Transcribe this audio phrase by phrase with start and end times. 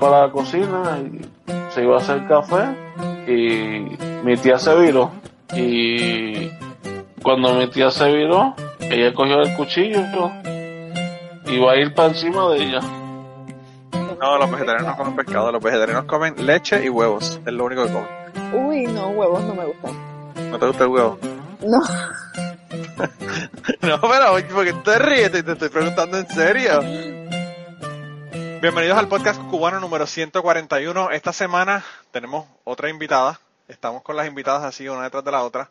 [0.00, 1.20] para la cocina y
[1.70, 2.74] se iba a hacer café
[3.26, 5.12] y mi tía se viró
[5.54, 6.50] y
[7.22, 10.00] cuando mi tía se viró ella cogió el cuchillo
[11.46, 12.80] y iba a ir para encima de ella
[14.20, 17.86] no, los vegetarianos no comen pescado, los vegetarianos comen leche y huevos, es lo único
[17.86, 18.08] que comen.
[18.52, 19.94] Uy, no, huevos no me gustan.
[20.50, 21.18] ¿No te gusta el huevo?
[21.62, 21.80] No.
[23.80, 25.32] no, pero porque te ríes?
[25.32, 26.82] Te, te estoy preguntando en serio.
[28.60, 31.12] Bienvenidos al podcast cubano número 141.
[31.12, 33.40] Esta semana tenemos otra invitada.
[33.68, 35.70] Estamos con las invitadas así una detrás de la otra.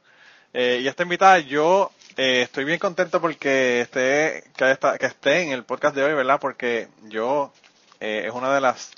[0.53, 5.65] Eh, y esta invitada yo eh, estoy bien contento porque esté, que, esté en el
[5.65, 6.39] podcast de hoy, ¿verdad?
[6.39, 7.53] Porque yo
[7.99, 8.91] eh, es una de las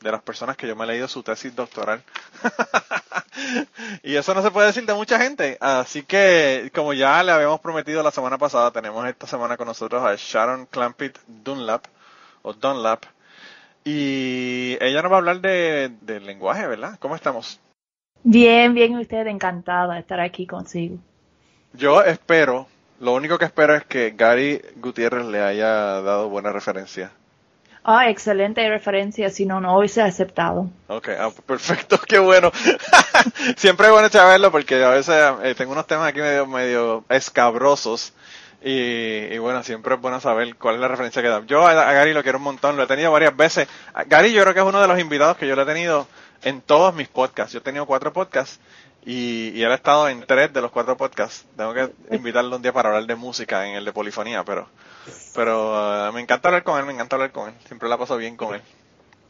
[0.00, 2.04] de las personas que yo me he leído su tesis doctoral.
[4.04, 5.58] y eso no se puede decir de mucha gente.
[5.60, 10.04] Así que, como ya le habíamos prometido la semana pasada, tenemos esta semana con nosotros
[10.04, 11.84] a Sharon Clampett Dunlap,
[12.48, 13.04] o Dunlap.
[13.84, 16.98] Y ella nos va a hablar de, del lenguaje, ¿verdad?
[16.98, 17.60] ¿Cómo estamos?
[18.24, 20.98] Bien, bien, usted encantada de estar aquí consigo.
[21.72, 22.66] Yo espero,
[23.00, 27.12] lo único que espero es que Gary Gutiérrez le haya dado buena referencia
[27.90, 30.68] Ah, excelente referencia, si no, no hubiese aceptado.
[30.88, 32.52] Ok, ah, perfecto, qué bueno.
[33.56, 38.12] Siempre es bueno saberlo porque a veces eh, tengo unos temas aquí medio, medio escabrosos
[38.60, 41.44] y, bueno, siempre es bueno saber cuál es la referencia que da.
[41.46, 43.68] Yo a, Gary lo quiero un montón, lo he tenido varias veces.
[44.06, 46.06] Gary yo creo que es uno de los invitados que yo lo he tenido
[46.42, 47.52] en todos mis podcasts.
[47.52, 48.58] Yo he tenido cuatro podcasts
[49.04, 51.46] y, y él ha estado en tres de los cuatro podcasts.
[51.56, 54.68] Tengo que invitarlo un día para hablar de música en el de polifonía, pero
[55.34, 57.54] pero uh, me encanta hablar con él, me encanta hablar con él.
[57.66, 58.62] Siempre la paso bien con él.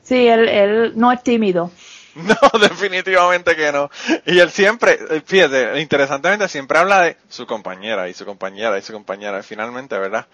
[0.02, 1.70] Sí, él, él no es tímido.
[2.14, 3.90] No, definitivamente que no.
[4.26, 8.92] Y él siempre, fíjate, interesantemente siempre habla de su compañera y su compañera y su
[8.92, 9.42] compañera.
[9.42, 10.26] Finalmente, ¿verdad?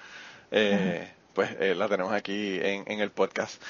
[0.51, 3.61] Eh, pues eh, la tenemos aquí en, en el podcast.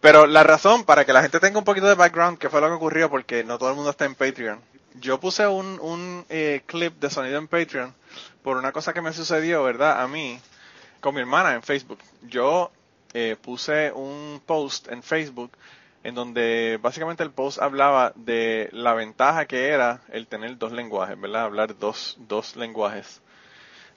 [0.00, 2.68] Pero la razón para que la gente tenga un poquito de background, que fue lo
[2.68, 4.58] que ocurrió, porque no todo el mundo está en Patreon.
[4.94, 7.94] Yo puse un, un eh, clip de sonido en Patreon
[8.42, 10.00] por una cosa que me sucedió, ¿verdad?
[10.00, 10.40] A mí,
[11.00, 11.98] con mi hermana en Facebook.
[12.22, 12.72] Yo
[13.12, 15.52] eh, puse un post en Facebook
[16.02, 21.20] en donde básicamente el post hablaba de la ventaja que era el tener dos lenguajes,
[21.20, 21.44] ¿verdad?
[21.44, 23.20] Hablar dos, dos lenguajes.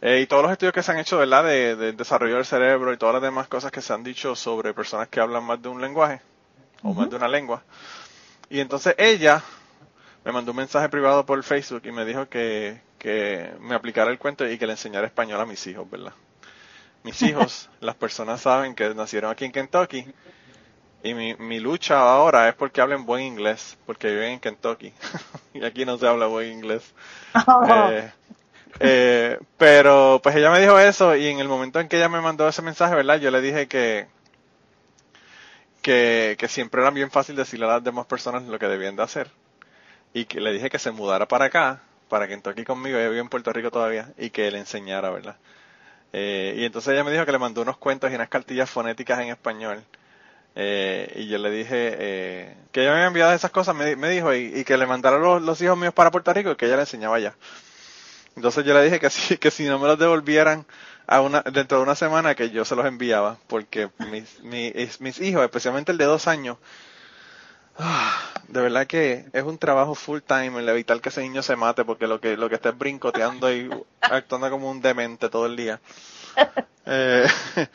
[0.01, 1.45] Eh, y todos los estudios que se han hecho, ¿verdad?
[1.45, 5.07] De, desarrollo del cerebro y todas las demás cosas que se han dicho sobre personas
[5.07, 6.19] que hablan más de un lenguaje
[6.81, 7.63] o más de una lengua.
[8.49, 9.41] Y entonces ella
[10.25, 14.19] me mandó un mensaje privado por Facebook y me dijo que, que me aplicara el
[14.19, 16.13] cuento y que le enseñara español a mis hijos, ¿verdad?
[17.03, 20.05] mis hijos, las personas saben que nacieron aquí en Kentucky
[21.03, 24.93] y mi, mi lucha ahora es porque hablen buen inglés, porque viven en Kentucky
[25.53, 26.93] y aquí no se habla buen inglés.
[27.47, 27.89] Oh.
[27.89, 28.11] Eh,
[28.79, 32.21] eh, pero pues ella me dijo eso y en el momento en que ella me
[32.21, 33.17] mandó ese mensaje, ¿verdad?
[33.19, 34.07] Yo le dije que,
[35.81, 39.03] que, que siempre era bien fácil decirle a las demás personas lo que debían de
[39.03, 39.31] hacer.
[40.13, 43.29] Y que le dije que se mudara para acá, para Kentucky conmigo, ella vive en
[43.29, 45.37] Puerto Rico todavía, y que le enseñara, ¿verdad?
[46.13, 49.19] Eh, y entonces ella me dijo que le mandó unos cuentos y unas cartillas fonéticas
[49.19, 49.83] en español.
[50.55, 54.33] Eh, y yo le dije eh, que ella me había enviado esas cosas, me, dijo,
[54.33, 56.83] y, que le mandara los, los, hijos míos para Puerto Rico y que ella le
[56.83, 57.35] enseñaba ya.
[58.35, 60.65] Entonces yo le dije que si, que si no me los devolvieran
[61.07, 65.19] a una, dentro de una semana, que yo se los enviaba, porque mis, mis, mis
[65.21, 66.57] hijos, especialmente el de dos años,
[67.77, 71.55] ah, de verdad que es un trabajo full time el evitar que ese niño se
[71.55, 73.69] mate porque lo que lo que está es brincoteando y
[74.01, 75.79] actuando como un demente todo el día.
[76.85, 77.25] Eh,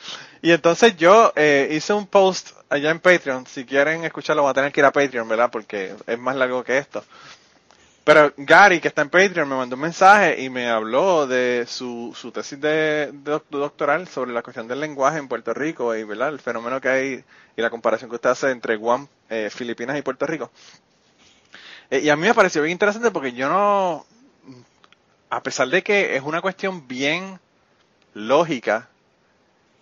[0.43, 3.47] y entonces yo eh, hice un post allá en Patreon.
[3.47, 5.51] Si quieren escucharlo, van a tener que ir a Patreon, ¿verdad?
[5.51, 7.03] Porque es más largo que esto.
[8.05, 12.17] Pero Gary, que está en Patreon, me mandó un mensaje y me habló de su,
[12.17, 13.11] su tesis de,
[13.51, 16.31] doctoral sobre la cuestión del lenguaje en Puerto Rico y ¿verdad?
[16.31, 17.25] el fenómeno que hay
[17.55, 20.51] y la comparación que usted hace entre Guam, eh, Filipinas y Puerto Rico.
[21.91, 24.07] Eh, y a mí me pareció bien interesante porque yo no,
[25.29, 27.39] a pesar de que es una cuestión bien
[28.19, 28.89] lógica,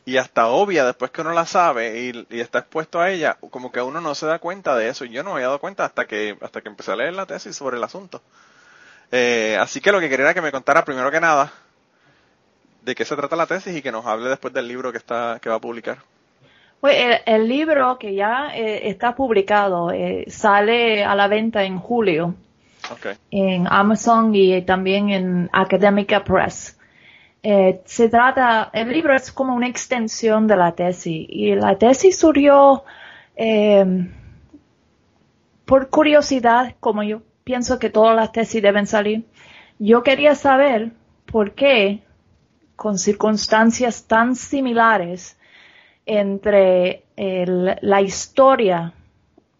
[0.04, 1.98] y hasta obvia después que uno la sabe
[2.30, 5.04] y, está expuesto a ella, como que uno no se da cuenta de eso.
[5.04, 7.56] Yo no me había dado cuenta hasta que, hasta que empecé a leer la tesis
[7.56, 8.22] sobre el asunto.
[9.10, 11.52] Eh, así que lo que quería era que me contara primero que nada
[12.82, 15.40] de qué se trata la tesis y que nos hable después del libro que está,
[15.42, 15.98] que va a publicar.
[16.80, 22.36] Pues el, libro que ya eh, está publicado eh, sale a la venta en julio
[23.32, 26.75] en Amazon y también en Academica Press.
[27.42, 32.18] Eh, se trata, el libro es como una extensión de la tesis y la tesis
[32.18, 32.84] surgió
[33.36, 34.12] em,
[35.64, 39.26] por curiosidad, como yo pienso que todas las tesis deben salir.
[39.78, 40.92] Yo quería saber
[41.26, 42.02] por qué,
[42.74, 45.38] con circunstancias tan similares,
[46.06, 48.92] entre la historia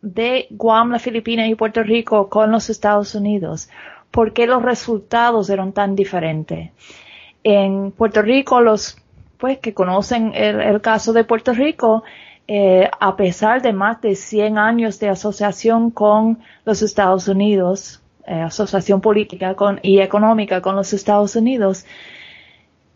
[0.01, 3.69] de Guam, las Filipinas y Puerto Rico con los Estados Unidos,
[4.13, 6.71] por qué los resultados eran tan diferentes.
[7.49, 8.97] En Puerto Rico, los
[9.39, 12.03] pues que conocen el, caso de Puerto Rico,
[12.49, 18.41] eh, a pesar de más de 100 años de asociación con los Estados Unidos, eh,
[18.41, 21.87] asociación política y económica con los Estados Unidos,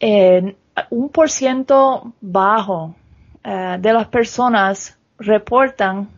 [0.00, 2.96] un por ciento bajo
[3.44, 6.08] eh, de las personas reportan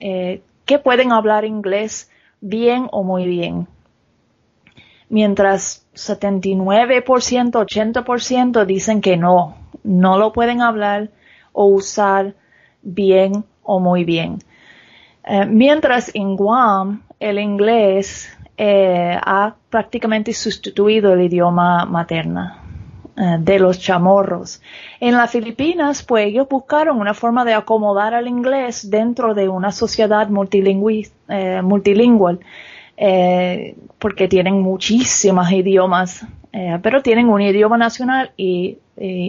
[0.00, 2.10] que pueden hablar inglés
[2.40, 3.68] bien o muy bien.
[5.08, 11.10] Mientras 79%, 80% dicen que no, no lo pueden hablar
[11.52, 12.34] o usar
[12.82, 14.38] bien o muy bien.
[15.24, 22.60] Eh, mientras en Guam el inglés eh, ha prácticamente sustituido el idioma materna
[23.16, 24.60] eh, de los chamorros.
[24.98, 29.70] En las Filipinas, pues ellos buscaron una forma de acomodar al inglés dentro de una
[29.70, 31.08] sociedad multilingüe,
[31.62, 32.40] multilingüe
[32.96, 38.78] eh, porque tienen muchísimos idiomas, eh, pero tienen un idioma nacional y,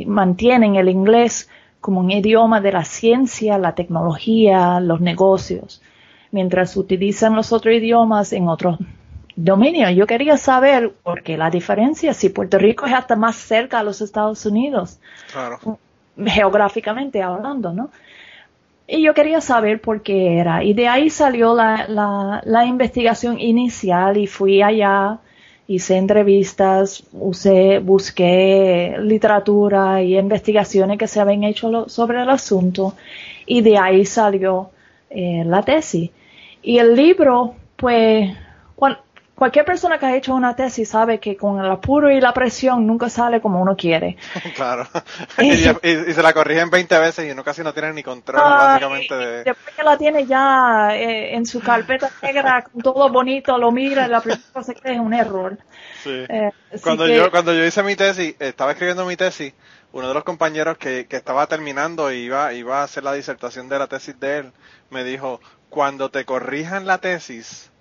[0.05, 1.49] mantienen el inglés
[1.79, 5.81] como un idioma de la ciencia, la tecnología, los negocios,
[6.31, 8.77] mientras utilizan los otros idiomas en otros
[9.35, 9.95] dominios.
[9.95, 14.01] Yo quería saber, porque la diferencia, si Puerto Rico es hasta más cerca a los
[14.01, 14.99] Estados Unidos,
[16.17, 17.89] geográficamente hablando, ¿no?
[18.95, 20.63] Y yo quería saber por qué era.
[20.63, 21.87] Y de ahí salió la,
[22.45, 25.17] la, investigación inicial y fui allá,
[25.67, 32.93] hice entrevistas, usé, busqué literatura y investigaciones que se habían hecho sobre el asunto
[33.47, 34.69] y de ahí salió
[35.09, 36.11] eh, la tesis.
[36.61, 38.29] Y el libro, pues,
[39.35, 42.85] cualquier persona que ha hecho una tesis sabe que con el apuro y la presión
[42.85, 44.17] nunca sale como uno quiere.
[44.55, 44.87] Claro.
[45.39, 49.15] y, se la corrigen 20 veces y uno casi no tiene ni control, básicamente.
[49.15, 49.43] De...
[49.43, 54.09] Después que la tiene ya eh, en su carpeta negra, todo bonito, lo mira y
[54.09, 55.57] la primera cosa que es un error.
[56.03, 56.25] Sí.
[56.29, 56.51] Eh,
[56.81, 59.53] cuando, yo, cuando yo hice mi tesis, estaba escribiendo mi tesis,
[59.91, 63.69] uno de los compañeros que, que estaba terminando y iba, iba a hacer la disertación
[63.69, 64.51] de la tesis de él,
[64.89, 65.39] me dijo,
[65.69, 67.71] cuando te corrijan la tesis,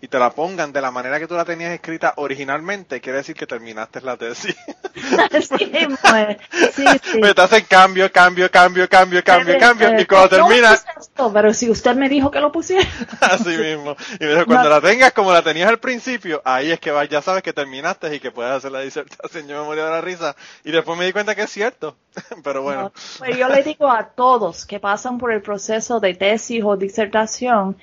[0.00, 3.34] y te la pongan de la manera que tú la tenías escrita originalmente, quiere decir
[3.34, 4.54] que terminaste la tesis.
[4.94, 5.02] sí,
[5.32, 6.38] pues,
[6.74, 7.20] sí, sí.
[7.20, 10.84] te hacen cambio, cambio, cambio, cambio, cambio, cambio, y cuando terminas...
[11.32, 12.86] pero si usted me dijo que lo pusiera.
[13.20, 13.96] Así mismo.
[14.20, 17.22] Y me dijo, cuando la tengas como la tenías al principio, ahí es que ya
[17.22, 19.48] sabes que terminaste y que puedes hacer la disertación.
[19.48, 20.36] Yo me morí de la risa.
[20.64, 21.96] Y después me di cuenta que es cierto.
[22.44, 22.92] pero bueno.
[23.18, 27.76] pues yo le digo a todos que pasan por el proceso de tesis o disertación,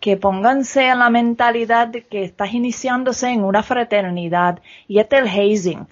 [0.00, 5.22] que pónganse en la mentalidad de que estás iniciándose en una fraternidad y este es
[5.22, 5.86] el hazing.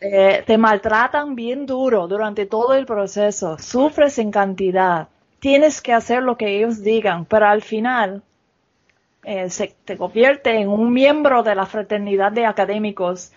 [0.00, 5.08] Eh, te maltratan bien duro durante todo el proceso, sufres en cantidad,
[5.38, 8.22] tienes que hacer lo que ellos digan, pero al final
[9.24, 13.32] eh, se te convierte en un miembro de la fraternidad de académicos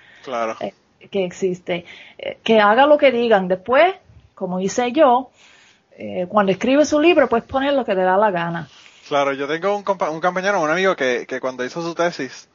[0.60, 0.74] eh,
[1.10, 1.86] que existe.
[2.44, 3.48] que haga lo que digan.
[3.48, 3.96] Después,
[4.36, 5.32] como hice yo,
[6.30, 8.68] cuando escribe su libro, puedes poner lo que te da la gana.
[9.10, 12.48] Claro, yo tengo un, un compañero, un amigo que, que cuando hizo su tesis,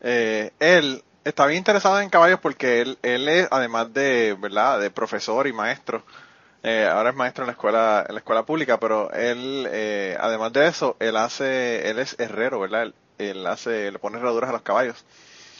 [0.00, 4.90] eh, él estaba bien interesado en caballos porque él, él es, además de, ¿verdad?, de
[4.90, 6.02] profesor y maestro,
[6.64, 10.52] eh, ahora es maestro en la escuela, en la escuela pública, pero él, eh, además
[10.52, 12.92] de eso, él hace, él es herrero, ¿verdad?
[13.18, 15.04] Él, hace, le pone herraduras a los caballos.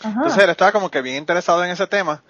[0.02, 2.20] Entonces él estaba como que bien interesado en ese tema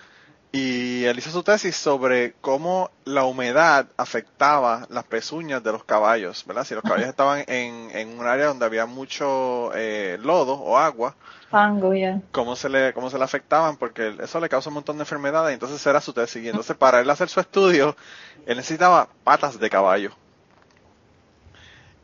[0.55, 6.45] y él hizo su tesis sobre cómo la humedad afectaba las pezuñas de los caballos,
[6.47, 6.65] ¿verdad?
[6.65, 11.17] Si los caballos estaban en, en un área donde había mucho eh, lodo o agua,
[11.51, 12.21] Fango, ya.
[12.33, 15.55] cómo se le cómo se le afectaban, porque eso le causa un montón de enfermedades.
[15.55, 16.45] Entonces era su tesis.
[16.45, 17.97] Y entonces para él hacer su estudio,
[18.45, 20.13] él necesitaba patas de caballo.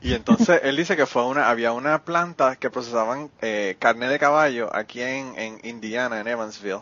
[0.01, 4.19] Y entonces él dice que fue una había una planta que procesaban eh, carne de
[4.19, 6.81] caballo aquí en, en Indiana, en Evansville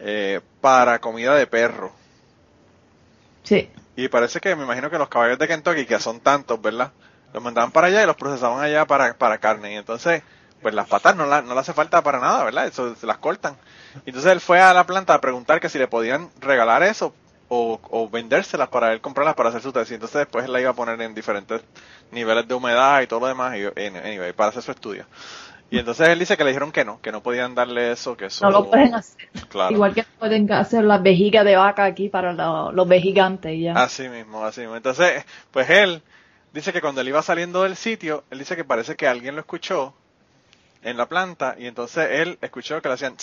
[0.00, 1.92] eh, para comida de perro.
[3.42, 3.70] Sí.
[3.96, 6.92] Y parece que me imagino que los caballos de Kentucky, que son tantos, ¿verdad?
[7.32, 9.72] Los mandaban para allá y los procesaban allá para, para carne.
[9.72, 10.22] Y entonces,
[10.62, 12.66] pues las patas no, no le hace falta para nada, ¿verdad?
[12.66, 13.56] Eso se las cortan.
[14.06, 17.14] Entonces él fue a la planta a preguntar que si le podían regalar eso
[17.48, 19.92] o, o vendérselas para él comprarlas para hacer su tesis.
[19.92, 21.62] Entonces después él la iba a poner en diferentes
[22.12, 25.04] niveles de humedad y todo lo demás y, anyway, para hacer su estudio.
[25.70, 28.26] Y entonces él dice que le dijeron que no, que no podían darle eso, que
[28.26, 28.44] eso...
[28.44, 29.28] No lo pueden hacer.
[29.70, 32.32] Igual que pueden hacer las vejigas de vaca aquí para
[32.72, 33.74] los vejigantes ya.
[33.74, 34.76] Así mismo, así mismo.
[34.76, 36.02] Entonces, pues él
[36.52, 39.40] dice que cuando él iba saliendo del sitio, él dice que parece que alguien lo
[39.42, 39.94] escuchó
[40.82, 43.16] en la planta y entonces él escuchó que le hacían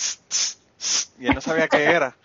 [1.18, 2.16] y él no sabía qué era.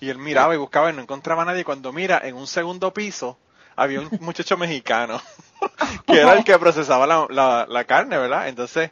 [0.00, 1.64] Y él miraba y buscaba y no encontraba a nadie.
[1.64, 3.38] Cuando mira en un segundo piso,
[3.74, 5.20] había un muchacho mexicano
[6.06, 8.48] que era el que procesaba la, la, carne, ¿verdad?
[8.48, 8.90] Entonces,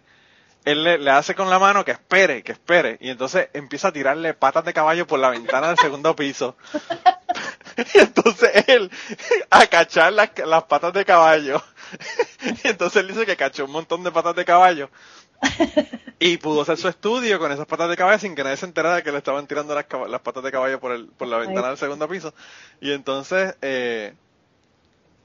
[0.65, 4.35] él le, hace con la mano que espere, que espere, y entonces empieza a tirarle
[4.35, 6.57] patas de caballo por la ventana del segundo piso.
[7.95, 8.91] y entonces él,
[9.51, 11.63] a cachar las, las patas de caballo,
[12.65, 14.91] y entonces él dice que cachó un montón de patas de caballo,
[16.19, 18.97] y pudo hacer su estudio con esas patas de caballo sin que nadie se enterara
[18.97, 21.69] de que le estaban tirando las, las patas de caballo por, el, por la ventana
[21.69, 22.33] del segundo piso.
[22.81, 24.15] Y entonces, eh,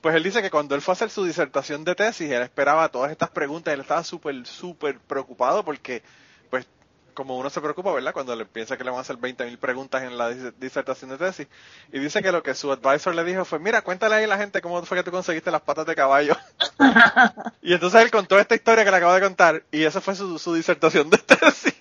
[0.01, 2.89] pues él dice que cuando él fue a hacer su disertación de tesis, él esperaba
[2.89, 6.03] todas estas preguntas, él estaba súper, súper preocupado porque,
[6.49, 6.65] pues,
[7.13, 8.13] como uno se preocupa, ¿verdad?
[8.13, 11.47] Cuando le piensa que le van a hacer 20.000 preguntas en la disertación de tesis.
[11.91, 14.37] Y dice que lo que su advisor le dijo fue, mira, cuéntale ahí a la
[14.37, 16.37] gente cómo fue que tú conseguiste las patas de caballo.
[17.61, 20.39] y entonces él contó esta historia que le acabo de contar y esa fue su,
[20.39, 21.75] su disertación de tesis.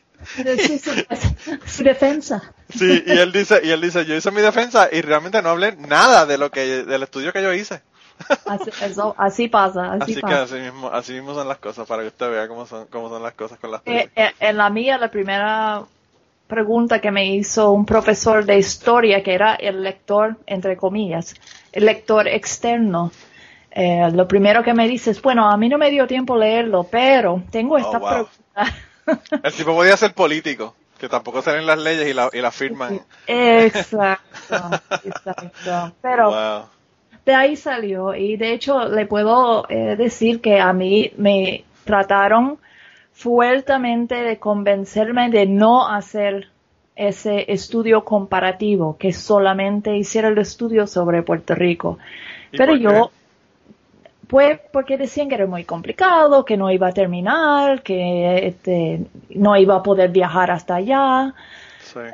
[1.66, 2.54] su defensa.
[2.68, 5.76] Sí, y él dice, y él dice, yo hice mi defensa y realmente no hablé
[5.76, 7.82] nada de lo que, del estudio que yo hice.
[8.46, 9.92] Así, eso, así pasa.
[9.92, 12.66] Así, así que así mismo, así mismo son las cosas, para que usted vea cómo
[12.66, 15.82] son, cómo son las cosas con las eh, eh, En la mía, la primera
[16.46, 21.34] pregunta que me hizo un profesor de historia, que era el lector, entre comillas,
[21.72, 23.12] el lector externo,
[23.70, 26.84] eh, lo primero que me dice es, bueno, a mí no me dio tiempo leerlo,
[26.84, 28.32] pero tengo oh, esta pregunta.
[29.42, 33.00] El tipo podía ser político, que tampoco salen las leyes y la, y la firman.
[33.26, 34.70] Exacto,
[35.04, 35.92] exacto.
[36.02, 36.68] Pero
[37.28, 42.56] de ahí salió y de hecho le puedo eh, decir que a mí me trataron
[43.12, 46.49] fuertemente de convencerme de no hacer
[46.97, 51.99] ese estudio comparativo, que solamente hiciera el estudio sobre Puerto Rico.
[52.50, 53.11] Pero yo,
[54.26, 59.02] pues porque decían que era muy complicado, que no iba a terminar, que este,
[59.35, 61.35] no iba a poder viajar hasta allá.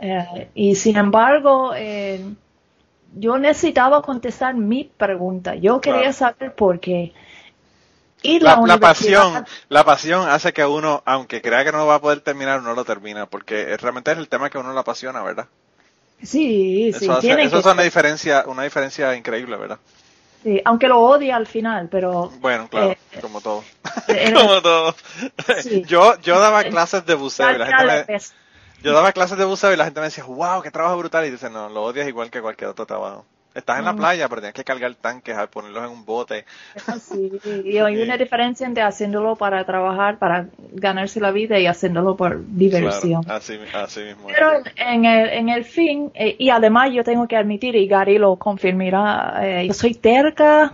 [0.03, 2.21] Eh, y sin embargo, eh,
[3.17, 5.55] yo necesitaba contestar mi pregunta.
[5.55, 7.13] Yo quería saber por qué.
[8.23, 12.01] Y la, la, pasión, la pasión hace que uno, aunque crea que no va a
[12.01, 15.47] poder terminar, no lo termina, porque realmente es el tema que uno le apasiona, ¿verdad?
[16.23, 17.05] Sí, sí.
[17.05, 19.79] eso es una diferencia, una diferencia increíble, ¿verdad?
[20.43, 22.31] Sí, aunque lo odia al final, pero...
[22.41, 23.63] Bueno, claro, eh, como todo.
[24.35, 24.95] como todo.
[25.87, 28.21] yo, yo daba clases de buceo y la gente me,
[28.85, 31.25] yo daba clases de buceo y la gente me decía, wow, qué trabajo brutal.
[31.25, 33.25] Y dice, no, lo odias igual que cualquier otro trabajo.
[33.55, 36.45] Estás en la playa, pero tienes que cargar tanques, ponerlos en un bote.
[37.01, 37.31] Sí,
[37.65, 42.45] y hay una diferencia entre haciéndolo para trabajar, para ganarse la vida y haciéndolo por
[42.45, 43.23] diversión.
[43.29, 44.27] así, mismo.
[44.27, 48.19] Pero en el, en el fin, eh, y además yo tengo que admitir, y Gary
[48.19, 50.73] lo confirmará, eh, yo soy terca,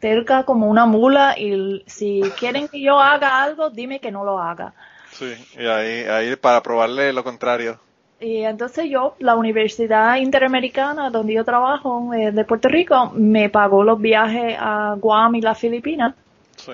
[0.00, 4.38] terca como una mula, y si quieren que yo haga algo, dime que no lo
[4.38, 4.72] haga.
[5.14, 7.78] Sí, y ahí, ahí para probarle lo contrario.
[8.20, 13.84] Y entonces yo, la Universidad Interamericana donde yo trabajo eh, de Puerto Rico, me pagó
[13.84, 16.14] los viajes a Guam y las Filipinas.
[16.56, 16.72] Sí.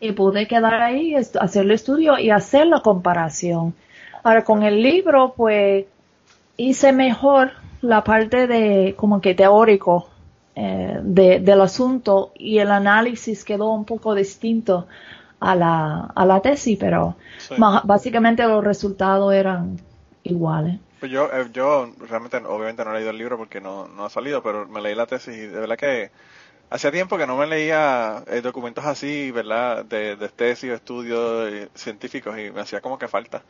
[0.00, 3.74] Y pude quedar ahí, hacer el estudio y hacer la comparación.
[4.22, 5.86] Ahora con el libro, pues
[6.56, 10.08] hice mejor la parte de como que teórico
[10.56, 14.86] eh, de, del asunto y el análisis quedó un poco distinto
[15.40, 17.16] a la, a la tesis, pero
[17.84, 19.78] básicamente los resultados eran
[20.22, 20.78] iguales.
[21.00, 24.10] Pues yo, eh, yo realmente, obviamente no he leído el libro porque no, no ha
[24.10, 26.10] salido, pero me leí la tesis y de verdad que
[26.68, 29.84] hacía tiempo que no me leía eh, documentos así, ¿verdad?
[29.84, 33.42] De, de tesis, estudios eh, científicos y me hacía como que falta.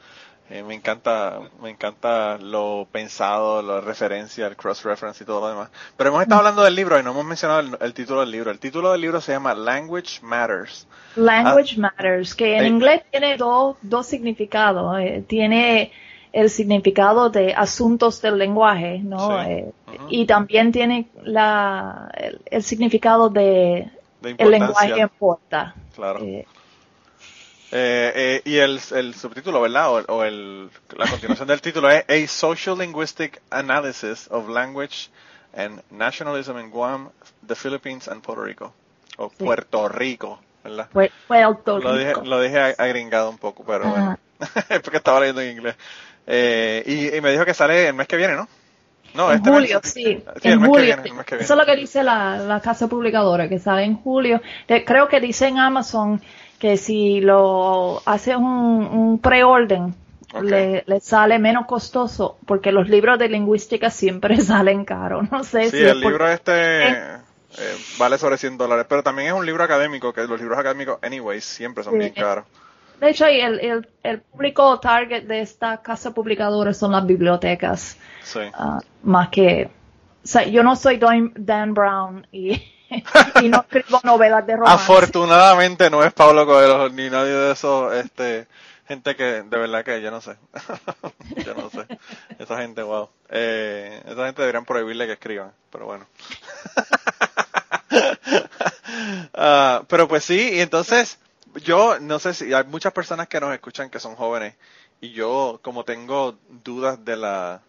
[0.50, 5.70] Me encanta, me encanta lo pensado, la referencia, el cross-reference y todo lo demás.
[5.96, 8.50] Pero hemos estado hablando del libro y no hemos mencionado el, título del libro.
[8.50, 10.88] El título del libro se llama Language Matters.
[11.14, 11.80] Language ah.
[11.82, 14.96] Matters, que en inglés tiene dos, dos significados.
[15.28, 15.92] tiene
[16.32, 19.42] el significado de asuntos del lenguaje, ¿no?
[19.42, 19.72] Eh,
[20.08, 22.10] y también tiene la,
[22.46, 23.88] el, significado de,
[24.22, 25.74] el lenguaje importa.
[25.94, 26.20] Claro.
[27.72, 30.04] Eh, eh, y el, el, subtítulo, ¿verdad?
[30.08, 35.08] O, el, la continuación del título es A Social Linguistic Analysis of Language
[35.56, 37.10] and Nationalism in Guam,
[37.46, 38.72] the Philippines and Puerto Rico.
[39.18, 40.88] O Puerto Rico, ¿verdad?
[40.90, 41.88] Puerto Rico.
[41.88, 44.18] Lo dije, lo dije agringado un poco, pero bueno.
[44.68, 45.76] es porque estaba leyendo en inglés.
[46.26, 48.48] Eh, y, me dijo que sale el mes que viene, ¿no?
[49.14, 50.22] No, en este julio, sí.
[50.42, 50.96] en julio.
[51.04, 54.40] Eso es lo que dice la, casa publicadora, que sale en julio.
[54.66, 56.20] creo que dice en Amazon
[56.60, 59.94] que si lo hace un, un preorden,
[60.42, 65.28] le, sale menos costoso, porque los libros de lingüística siempre salen caros.
[65.32, 67.16] No sé sí, el libro este eh,
[67.98, 71.44] vale sobre 100 dólares, pero también es un libro académico, que los libros académicos, anyways,
[71.44, 72.44] siempre son bien caros.
[73.00, 77.96] De hecho, el, el, público target de esta casa publicadora son las bibliotecas.
[78.22, 78.40] Sí.
[78.52, 79.70] Ah, más que.
[80.22, 81.00] O sea, yo no soy
[81.34, 82.62] Dan Brown y
[83.42, 84.82] y no escribo novelas de romance.
[84.82, 88.46] Afortunadamente no es Pablo Coelho ni nadie de esos, este,
[88.88, 90.36] gente que, de verdad que yo no sé.
[91.44, 91.86] yo no sé.
[92.38, 93.08] Esa gente, wow.
[93.28, 96.06] Eh, esa gente deberían prohibirle que escriban, pero bueno.
[99.34, 101.18] Ah, pero pues sí, y entonces
[101.64, 104.54] yo no sé si hay muchas personas que nos escuchan que son jóvenes
[105.00, 107.62] y yo como tengo dudas de la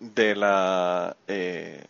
[0.00, 1.84] de la eh,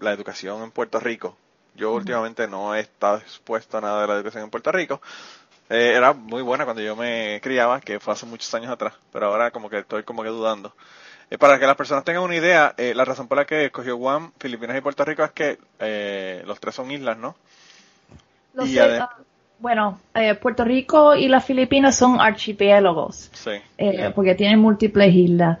[0.00, 1.36] la educación en Puerto Rico.
[1.74, 5.00] Yo últimamente no he estado expuesto a nada de la educación en Puerto Rico.
[5.70, 9.26] Eh, era muy buena cuando yo me criaba, que fue hace muchos años atrás, pero
[9.26, 10.74] ahora como que estoy como que dudando.
[11.30, 13.96] Eh, para que las personas tengan una idea, eh, la razón por la que escogió
[13.96, 15.58] Guam, Filipinas y Puerto Rico es que
[16.46, 17.34] los tres son islas, ¿no?
[18.56, 19.16] Ah,
[19.64, 19.98] bueno,
[20.42, 23.52] Puerto Rico y las Filipinas son archipiélagos, sí.
[24.14, 25.58] porque tienen múltiples islas.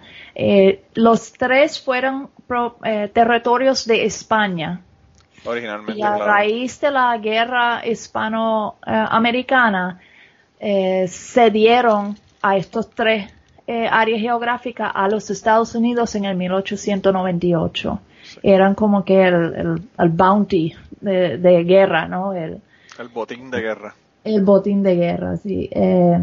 [0.94, 2.28] los tres fueron
[3.14, 4.82] territorios de España,
[5.44, 5.98] Originalmente.
[5.98, 10.00] Y a raíz de la guerra hispanoamericana,
[10.58, 13.30] eh, se dieron a estos tres
[13.66, 18.00] eh, áreas geográficas a los Estados Unidos en el 1898.
[18.42, 22.32] Eran como que el, el, bounty de, guerra, ¿no?
[22.32, 22.62] El,
[22.98, 23.94] el, botín de guerra.
[24.24, 25.68] El botín de guerra, sí.
[25.72, 26.18] Eh,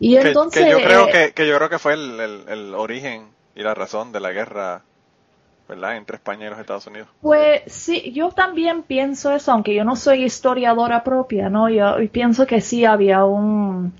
[0.00, 0.64] y entonces...
[0.64, 4.12] Que yo creo que, que, yo creo que fue el, el origen y la razón
[4.12, 4.82] de la guerra
[5.68, 5.98] ¿verdad?
[5.98, 7.08] Entre España y los Estados Unidos.
[7.20, 11.68] Pues sí, yo también pienso eso, aunque yo no soy historiadora propia, ¿no?
[11.68, 13.92] Yo pienso que sí había un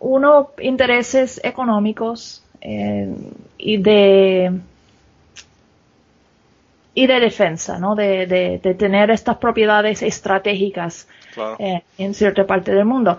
[0.00, 3.14] unos intereses económicos eh,
[3.56, 4.60] y de
[6.94, 7.94] y de defensa, ¿no?
[7.94, 11.08] De, de, tener estas propiedades estratégicas
[11.58, 13.18] eh, en cierta parte del mundo.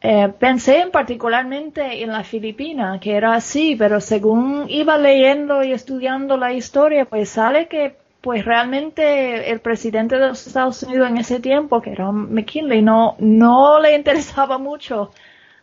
[0.00, 5.72] Eh, pensé en particularmente en la Filipina, que era así, pero según iba leyendo y
[5.72, 11.18] estudiando la historia, pues sale que pues realmente el presidente de los Estados Unidos en
[11.18, 15.10] ese tiempo, que era McKinley, no, no le interesaba mucho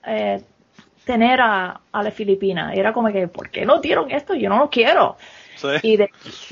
[0.06, 0.42] eh,
[1.06, 2.74] tener a, a, la Filipina.
[2.74, 4.34] Era como que, ¿por qué no dieron esto?
[4.34, 5.18] Yo no lo quiero.
[5.84, 5.98] Y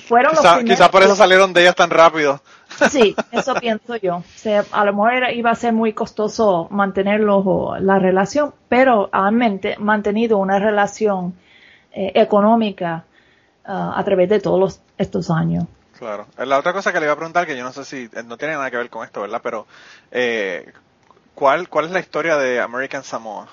[0.07, 2.41] fueron quizá, quizá por eso salieron de ellas tan rápido.
[2.89, 4.23] Sí, eso pienso yo.
[4.71, 9.37] a lo mejor iba a ser muy costoso mantenerlo la relación, pero han
[9.79, 11.33] mantenido una relación
[11.91, 13.05] eh, económica
[13.65, 15.65] ah, a través de todos estos años.
[15.97, 16.27] Claro.
[16.37, 18.37] La otra cosa que le iba a preguntar, que yo no sé si eh, no
[18.37, 19.41] tiene nada que ver con esto, ¿verdad?
[19.43, 19.67] Pero
[20.11, 20.71] eh,
[21.35, 23.49] ¿cuál cuál es la historia de American Samoa?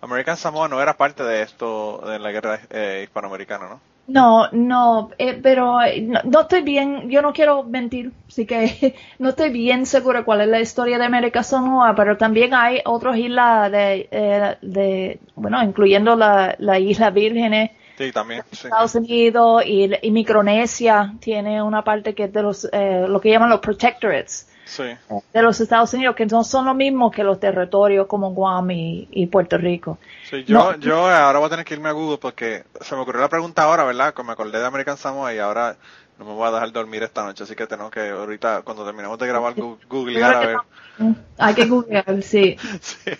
[0.00, 2.60] American Samoa no era parte de esto de la guerra
[3.02, 3.80] hispanoamericana, ¿no?
[4.08, 9.28] No, no, eh, pero eh, no, estoy bien, yo no quiero mentir, así que no
[9.28, 13.70] estoy bien segura cuál es la historia de América Samoa, pero también hay otras islas
[13.70, 17.72] de, eh, de bueno, incluyendo la, la Isla Vírgenes.
[17.98, 18.42] Sí, también.
[18.50, 23.50] Estados Unidos y, y, Micronesia tiene una parte que es de los, lo que llaman
[23.50, 28.32] los protectorates de los Estados Unidos, que no son lo mismo que los territorios como
[28.32, 29.98] Guam y, Puerto Rico.
[30.28, 33.20] Sí, yo, yo ahora voy a tener que irme a Google porque se me ocurrió
[33.20, 34.14] la pregunta ahora, ¿verdad?
[34.14, 35.76] Como me acordé de American Samoa y ahora
[36.18, 39.18] no me voy a dejar dormir esta noche, así que tengo que ahorita, cuando terminemos
[39.18, 39.54] de grabar,
[39.88, 40.56] googlear a ver.
[41.38, 42.56] Hay que googlear, sí.
[42.80, 43.12] sí.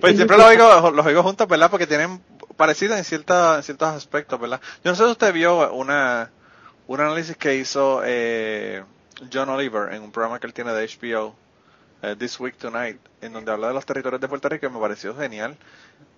[0.00, 1.70] Pues siempre los oigo, los oigo juntos, ¿verdad?
[1.70, 2.20] Porque tienen
[2.56, 4.60] parecido en, cierta, en ciertos aspectos, ¿verdad?
[4.84, 6.32] Yo no sé si usted vio una,
[6.88, 8.82] un análisis que hizo eh,
[9.32, 11.34] John Oliver en un programa que él tiene de HBO,
[12.02, 14.80] eh, This Week Tonight, en donde habla de los territorios de Puerto Rico y me
[14.80, 15.56] pareció genial.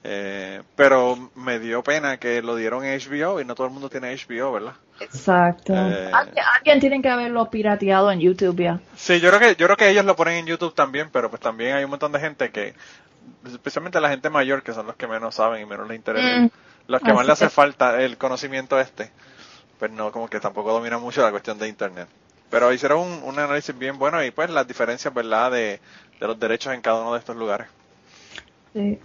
[0.03, 3.91] Eh, pero me dio pena que lo dieron en HBO y no todo el mundo
[3.91, 4.73] tiene HBO, ¿verdad?
[4.99, 5.75] Exacto.
[5.75, 6.11] Eh,
[6.57, 8.81] alguien tiene que haberlo pirateado en YouTube ya.
[8.97, 11.41] Sí, yo creo que yo creo que ellos lo ponen en YouTube también, pero pues
[11.41, 12.75] también hay un montón de gente que,
[13.47, 16.51] especialmente la gente mayor, que son los que menos saben y menos les interesa, mm.
[16.87, 19.11] los que más le hace falta el conocimiento este,
[19.79, 22.09] pues no, como que tampoco domina mucho la cuestión de Internet.
[22.51, 25.81] Pero hicieron un, análisis bien bueno y pues las diferencias, ¿verdad?, de,
[26.21, 27.69] los derechos en cada uno de estos lugares.
[28.75, 28.99] Sí.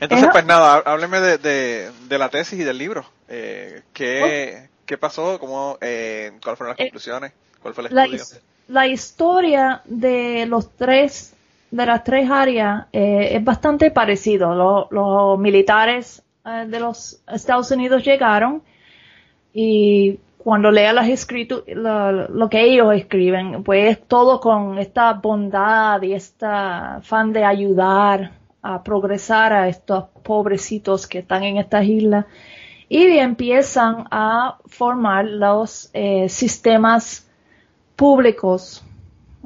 [0.00, 3.04] Entonces, pues nada, hábleme de, de, la tesis y del libro.
[3.28, 5.38] Eh, ¿qué, ¿Qué pasó?
[5.38, 7.32] ¿Cómo, eh, ¿Cuáles fueron las eh, conclusiones?
[7.60, 8.40] ¿Cuál fue el estudio?
[8.68, 11.34] La, historia de los tres,
[11.70, 14.54] de las tres áreas, eh, es bastante parecido.
[14.54, 18.62] Los, los militares de los Estados Unidos llegaron
[19.54, 26.12] y cuando lea las escrituras, lo, que ellos escriben, pues todo con esta bondad y
[26.12, 32.26] esta afán de ayudar a progresar a estos pobrecitos que están en estas islas
[32.90, 37.26] y empiezan a formar los eh, sistemas
[37.96, 38.84] públicos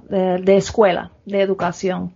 [0.08, 2.12] de, escuela, de educación.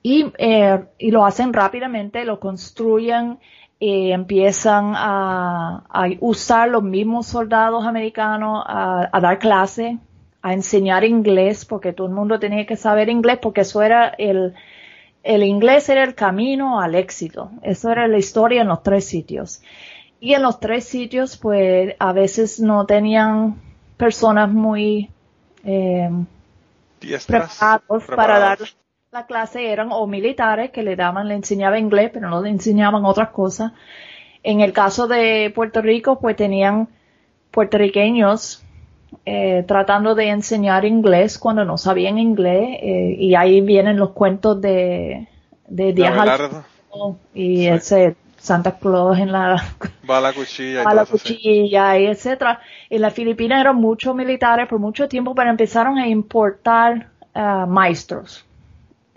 [0.00, 3.40] Y, eh, y, lo hacen rápidamente, lo construyen
[3.82, 5.82] y empiezan a,
[6.20, 9.98] usar los mismos soldados americanos a, dar clase,
[10.42, 14.54] a enseñar inglés, porque todo el mundo tenía que saber inglés, porque eso era el,
[15.22, 17.50] el inglés era el camino al éxito.
[17.62, 19.62] Eso era la historia en los tres sitios.
[20.20, 23.62] Y en los tres sitios, pues a veces no tenían
[23.96, 25.08] personas muy
[25.64, 26.10] eh,
[28.14, 28.58] para dar
[29.12, 33.04] la clase eran o militares que le daban, le enseñaban inglés, pero no le enseñaban
[33.04, 33.72] otras cosas.
[34.44, 36.88] En el caso de Puerto Rico, pues tenían
[37.50, 38.62] puertorriqueños
[39.26, 44.60] eh, tratando de enseñar inglés cuando no sabían inglés eh, y ahí vienen los cuentos
[44.60, 45.26] de,
[45.66, 46.64] de Díaz
[47.34, 49.60] y ese Santa Claus en la
[50.04, 52.60] bala cuchilla, y, la cuchilla y etcétera.
[52.88, 58.46] En las Filipinas eran muchos militares por mucho tiempo, pero empezaron a importar uh, maestros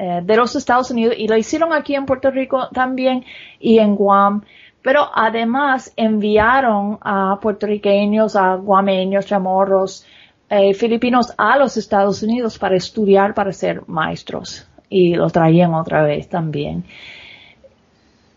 [0.04, 3.24] eh, de los Estados Unidos y lo hicieron aquí en Puerto Rico también
[3.58, 4.44] y en Guam.
[4.82, 10.06] Pero además enviaron a puertorriqueños, a guameños, chamorros,
[10.50, 14.68] eh, filipinos a los Estados Unidos para estudiar, para ser maestros.
[14.90, 16.84] Y lo traían otra vez también.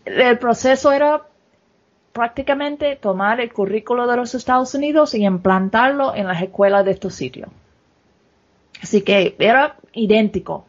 [0.05, 1.23] El proceso era
[2.13, 7.13] prácticamente tomar el currículo de los Estados Unidos y implantarlo en las escuelas de estos
[7.13, 7.49] sitios.
[8.81, 10.66] Así que era idéntico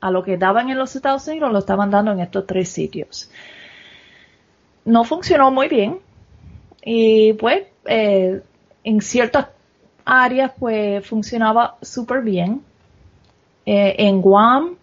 [0.00, 3.30] a lo que daban en los Estados Unidos, lo estaban dando en estos tres sitios.
[4.84, 5.98] No funcionó muy bien
[6.82, 8.40] y pues eh,
[8.84, 9.48] en ciertas
[10.04, 12.62] áreas pues funcionaba súper bien.
[13.64, 14.76] Eh, en Guam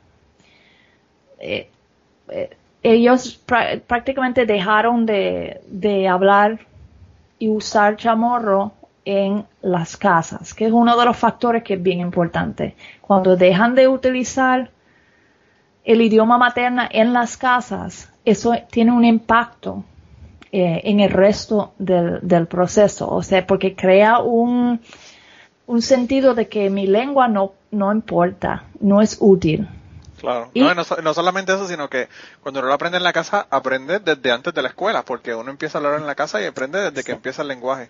[1.40, 1.70] eh,
[2.84, 3.42] ellos
[3.88, 6.60] prácticamente dejaron de, de hablar
[7.40, 8.74] y usar chamorro
[9.06, 12.76] en las casas, que es uno de los factores que es bien importante.
[13.02, 14.70] Cuando dejan de utilizar
[15.84, 19.84] el idioma materna en las casas, eso tiene un impacto
[20.52, 24.82] eh, en el resto del, proceso, o sea, porque crea un,
[25.68, 29.68] un sentido de que mi lengua no, no importa, no es útil.
[30.20, 32.08] Claro, no, no, solamente eso, sino que
[32.42, 35.52] cuando uno lo aprende en la casa, aprende desde antes de la escuela, porque uno
[35.52, 37.90] empieza a hablar en la casa y aprende desde que empieza el lenguaje.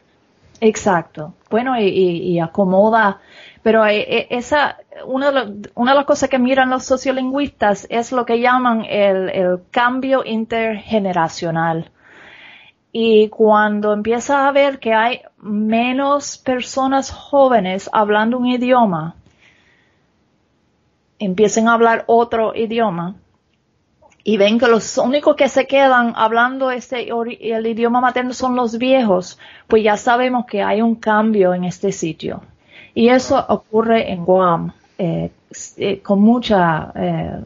[0.64, 1.34] Exacto.
[1.50, 3.20] Bueno, y, y acomoda
[3.64, 8.42] pero eh, eh, esa, una de, las cosas que miran los sociolingüistas es lo que
[8.42, 11.90] llaman el, cambio intergeneracional.
[12.92, 19.16] Y cuando empieza a ver que hay menos personas jóvenes hablando un idioma,
[21.18, 23.16] empiecen a hablar otro idioma
[24.24, 28.78] y ven que los únicos que se quedan hablando este, el idioma materno son los
[28.78, 32.42] viejos, pues ya sabemos que hay un cambio en este sitio.
[32.96, 35.32] Y eso ocurre en Guam eh,
[35.78, 36.92] eh, con mucha...
[36.96, 37.44] Eh,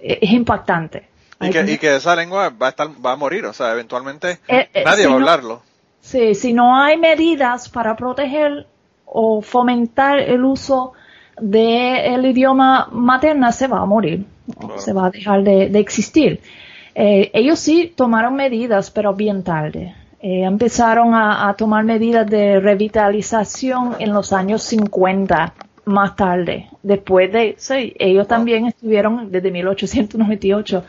[0.00, 1.08] es impactante.
[1.40, 4.38] Y que, esa lengua va a, estar, va a morir, o sea, eventualmente
[4.84, 5.62] nadie va a hablarlo.
[6.00, 8.66] sí, si no hay medidas para proteger
[9.06, 10.92] o fomentar el uso
[11.40, 14.26] del idioma materna, se va a morir,
[14.76, 16.40] se va a dejar de, de existir.
[16.94, 19.94] ellos sí tomaron medidas, pero bien tarde.
[20.20, 26.68] Eh, empezaron a, tomar medidas de revitalización en los años 50 más tarde.
[26.82, 30.84] Después de, sí, ellos también estuvieron desde 1898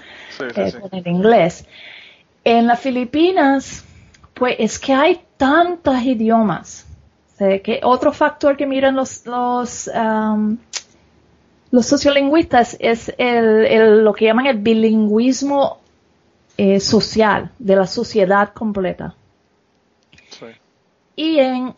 [0.55, 1.67] eh, con el inglés.
[2.43, 3.85] En las Filipinas,
[4.33, 6.87] pues es que hay tantos idiomas.
[7.39, 10.57] Que otro factor que miran los, los, um,
[11.71, 15.79] los sociolingüistas es el, lo que llaman el bilingüismo
[16.57, 19.15] eh, social de la sociedad completa.
[21.15, 21.73] Y en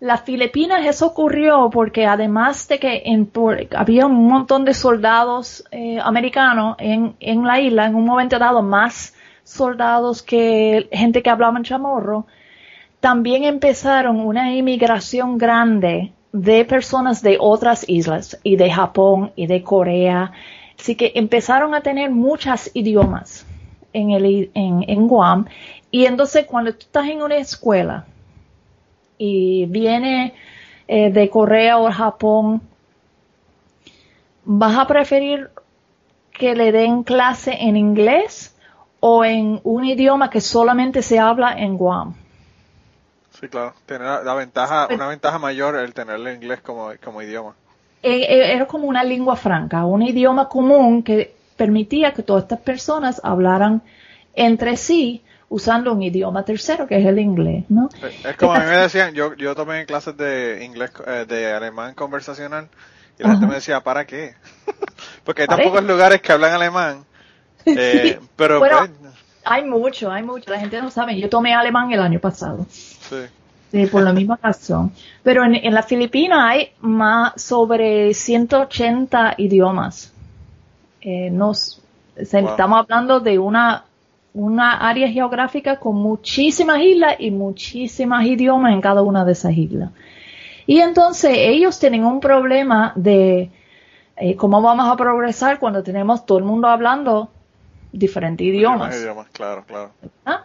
[0.00, 3.30] las Filipinas eso ocurrió porque además de que en,
[3.76, 8.62] había un montón de soldados eh, americanos en, en la isla, en un momento dado
[8.62, 12.26] más soldados que gente que hablaban chamorro,
[13.04, 19.62] también empezaron una inmigración grande de personas de otras islas y de Japón y de
[19.62, 20.32] Corea.
[20.80, 23.46] Así que empezaron a tener muchos idiomas
[23.92, 25.44] en, Guam.
[25.90, 28.06] Y entonces cuando tú estás en una escuela
[29.18, 30.32] y viene
[30.88, 32.62] eh, de Corea o Japón,
[34.46, 35.50] ¿vas a preferir
[36.32, 38.56] que le den clase en inglés
[39.00, 42.23] o en un idioma que solamente se habla en Guam?
[43.40, 43.74] Sí, claro.
[43.86, 47.54] Tiene la, ventaja, pues una ventaja mayor el tener el inglés como, como idioma.
[48.02, 52.60] Eh, eh, era como una lengua franca, un idioma común que permitía que todas estas
[52.60, 53.82] personas hablaran
[54.34, 57.88] entre sí usando un idioma tercero que es el inglés, ¿no?
[58.24, 61.94] Es como a mí me decían, yo, yo tomé clases de inglés, eh, de alemán
[61.94, 62.68] conversacional
[63.18, 64.34] y la gente me decía, ¿para qué?
[65.24, 67.04] Porque hay tan pocos lugares que hablan alemán.
[67.66, 69.14] Eh, pero bueno, pues,
[69.46, 70.50] Hay mucho, hay mucho.
[70.50, 71.18] La gente no sabe.
[71.18, 72.66] Yo tomé alemán el año pasado.
[73.10, 73.86] Sí.
[73.86, 74.92] por la misma razón.
[75.22, 80.12] Pero en, en la Filipina hay más sobre 180 idiomas.
[81.00, 81.82] Eh, nos,
[82.16, 83.84] Estamos hablando de una,
[84.34, 89.90] una área geográfica con muchísimas islas y muchísimas idiomas en cada una de esas islas.
[90.66, 93.50] Y entonces ellos tienen un problema de
[94.16, 97.30] eh, cómo vamos a progresar cuando tenemos todo el mundo hablando
[97.92, 98.96] diferentes idiomas.
[99.32, 99.90] claro, claro.
[100.24, 100.44] ¿Ah?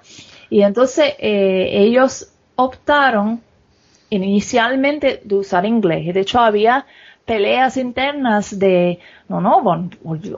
[0.49, 3.41] Y entonces eh, ellos optaron
[4.09, 6.13] inicialmente de usar inglés.
[6.13, 6.85] De hecho, había
[7.25, 9.61] peleas internas de, no, no,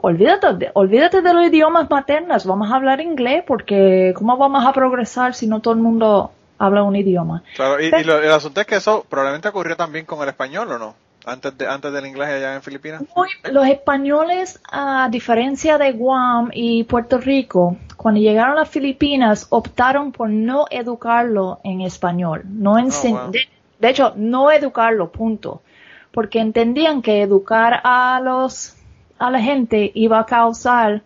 [0.02, 4.72] olvídate, de, olvídate de los idiomas maternos, vamos a hablar inglés porque ¿cómo vamos a
[4.72, 7.42] progresar si no todo el mundo habla un idioma?
[7.56, 10.94] Claro, y, el asunto es que eso probablemente ocurrió también con el español, ¿o no?
[11.24, 13.02] Antes, de, antes del inglés allá en Filipinas?
[13.50, 20.10] los españoles, a diferencia de Guam y Puerto Rico, cuando llegaron a las Filipinas, optaron
[20.10, 22.42] por no educarlo en español.
[22.46, 25.62] No oh, de, hecho, no educarlo, punto.
[26.10, 28.76] Porque entendían que educar a los
[29.18, 31.02] a la gente iba a causar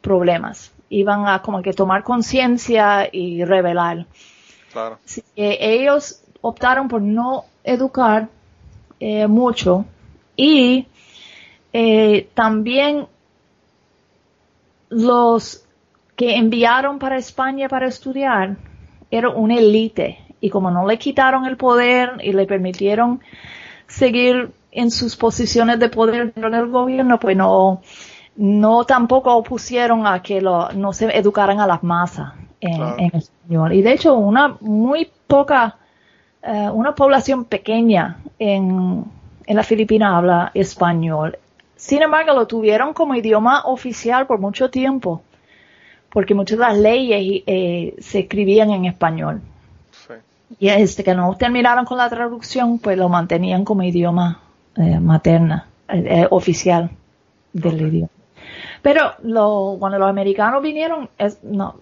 [0.00, 0.72] problemas.
[0.88, 4.06] Iban a como que tomar conciencia y revelar.
[4.72, 4.98] Claro.
[5.36, 8.28] ellos optaron por no educar
[9.04, 9.84] eh, mucho.
[10.36, 10.86] Y
[11.72, 13.08] eh, también
[14.90, 15.64] los
[16.14, 18.56] que enviaron para España para estudiar
[19.10, 20.18] era una élite.
[20.40, 23.20] Y como no le quitaron el poder y le permitieron
[23.88, 27.82] seguir en sus posiciones de poder en el gobierno, pues no,
[28.36, 33.72] no tampoco opusieron a que lo, no se educaran a las masas en, español.
[33.72, 35.76] Y de hecho, una muy poca,
[36.42, 39.04] eh, una población pequeña en,
[39.46, 41.38] en la Filipina habla español.
[41.76, 45.22] Sin embargo, lo tuvieron como idioma oficial por mucho tiempo,
[46.10, 49.40] porque muchas de las leyes eh, se escribían en español.
[50.58, 54.40] Y este que no terminaron con la traducción, pues lo mantenían como idioma
[54.76, 56.90] eh, materna, eh, oficial
[57.52, 58.10] del idioma.
[58.82, 61.08] Pero lo, cuando los americanos vinieron,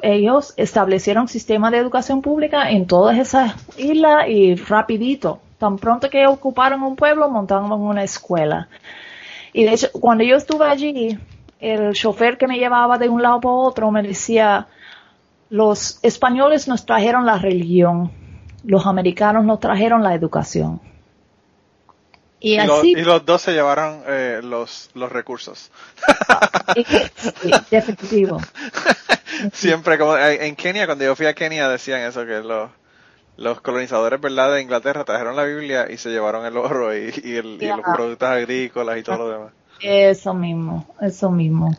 [0.03, 6.27] ellos establecieron sistema de educación pública en todas esas islas y rapidito Tan pronto que
[6.27, 8.71] ocuparon un pueblo, montaron una escuela.
[9.53, 11.19] Y de hecho, cuando yo estuve allí,
[11.59, 14.69] el chofer que me llevaba de un lado para otro me decía,
[15.51, 18.11] los españoles nos trajeron la religión,
[18.65, 20.81] los americanos nos trajeron la educación.
[22.41, 25.71] Y, así, los, y los dos se llevaron eh, los, los recursos.
[26.75, 28.41] sí, definitivo.
[29.53, 32.71] Siempre, como en Kenia, cuando yo fui a Kenia, decían eso, que los,
[33.37, 37.11] los colonizadores verdad de Inglaterra trajeron la Biblia y se llevaron el oro y,
[37.43, 39.53] los productos agrícolas y todo lo demás.
[39.81, 41.75] Eso mismo, eso mismo.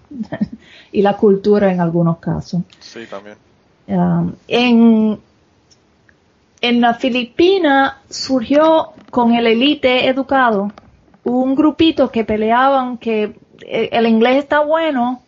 [0.91, 2.61] y la cultura en algunos casos.
[2.79, 3.37] Sí, también.
[3.87, 5.19] Um, en,
[6.61, 10.71] en la Filipina surgió con el elite educado
[11.23, 13.35] un grupito que peleaban que
[13.67, 15.21] el inglés está bueno,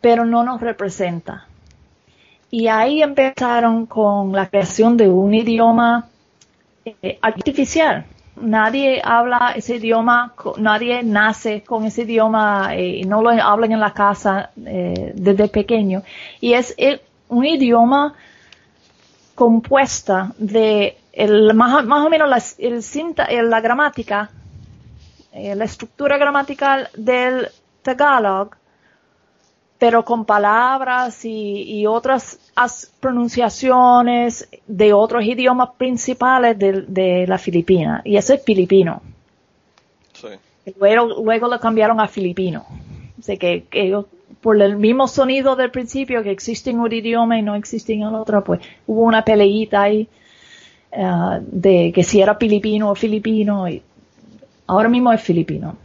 [0.00, 1.46] pero no nos representa.
[2.50, 6.08] Y ahí empezaron con la creación de un idioma
[6.84, 8.06] eh, artificial.
[8.40, 13.80] Nadie habla ese idioma, nadie nace con ese idioma eh, y no lo hablan en
[13.80, 16.02] la casa eh, desde pequeño.
[16.40, 16.74] Y es
[17.28, 18.14] un idioma
[19.40, 24.28] compuesta de el, más, más, o menos la, el cinta, la gramática,
[25.32, 27.48] la estructura gramatical del
[27.80, 28.50] Tagalog
[29.78, 32.38] pero con palabras y, otras
[33.00, 38.02] pronunciaciones de otros idiomas principales de, la Filipina.
[38.04, 39.00] Y ese es filipino.
[40.12, 40.28] Sí.
[40.78, 42.66] Luego, luego lo cambiaron a filipino.
[43.18, 44.04] Así que, que
[44.40, 48.02] por el mismo sonido del principio que existe en un idioma y no existe en
[48.02, 50.08] el otro, pues hubo una peleita ahí
[50.92, 53.68] uh, de que si era filipino o filipino.
[53.68, 53.82] Y
[54.66, 55.76] ahora mismo es filipino.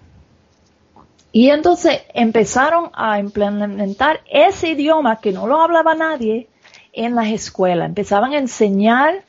[1.31, 6.47] Y entonces empezaron a implementar ese idioma que no lo hablaba nadie
[6.93, 7.89] en las escuelas.
[7.89, 9.23] Empezaban a enseñar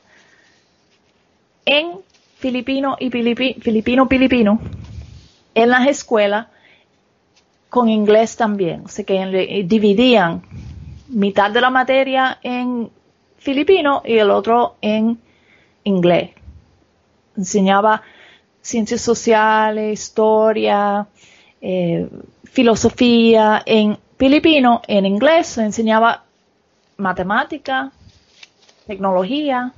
[1.65, 1.99] en
[2.37, 4.59] filipino y filipino filipino
[5.53, 6.47] en las escuelas
[7.69, 8.83] con inglés también.
[8.85, 10.41] O sea que dividían
[11.07, 12.89] mitad de la materia en
[13.37, 15.19] filipino y el otro en
[15.83, 16.31] inglés.
[17.35, 18.01] Enseñaba
[18.61, 21.07] ciencias sociales, historia,
[21.61, 22.09] eh,
[22.43, 26.23] filosofía en filipino, en inglés enseñaba
[26.97, 27.91] matemática,
[28.85, 29.73] tecnología,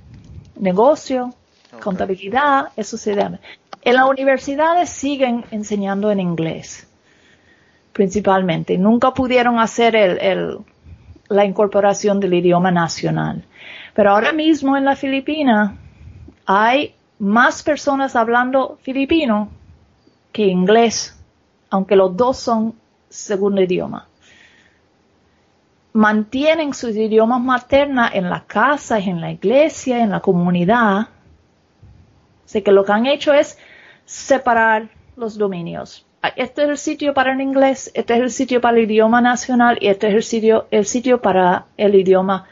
[0.56, 1.34] negocio,
[1.84, 3.39] contabilidad, eso se llama.
[3.82, 6.88] En las universidades siguen enseñando en inglés,
[7.99, 8.77] principalmente.
[8.77, 10.59] Nunca pudieron hacer el,
[11.27, 13.43] la incorporación del idioma nacional.
[13.93, 15.75] Pero ahora mismo en la Filipina
[16.45, 19.49] hay más personas hablando filipino
[20.31, 21.21] que inglés,
[21.69, 22.73] aunque los dos son
[23.09, 24.07] segundo idioma.
[25.91, 31.09] Mantienen sus idiomas maternos en la casa, en la iglesia, en la comunidad.
[32.45, 33.57] Así que lo que han hecho es
[34.05, 36.05] separar los dominios.
[36.36, 39.77] Este es el sitio para el inglés, este es el sitio para el idioma nacional
[39.79, 42.45] y este es el sitio, el sitio para el idioma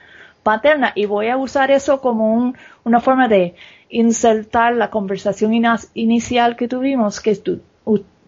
[0.44, 0.94] paterna.
[0.96, 2.54] Y voy a usar eso como
[2.86, 3.56] una forma de
[3.90, 5.52] insertar la conversación
[5.94, 7.62] inicial que tuvimos, que tú,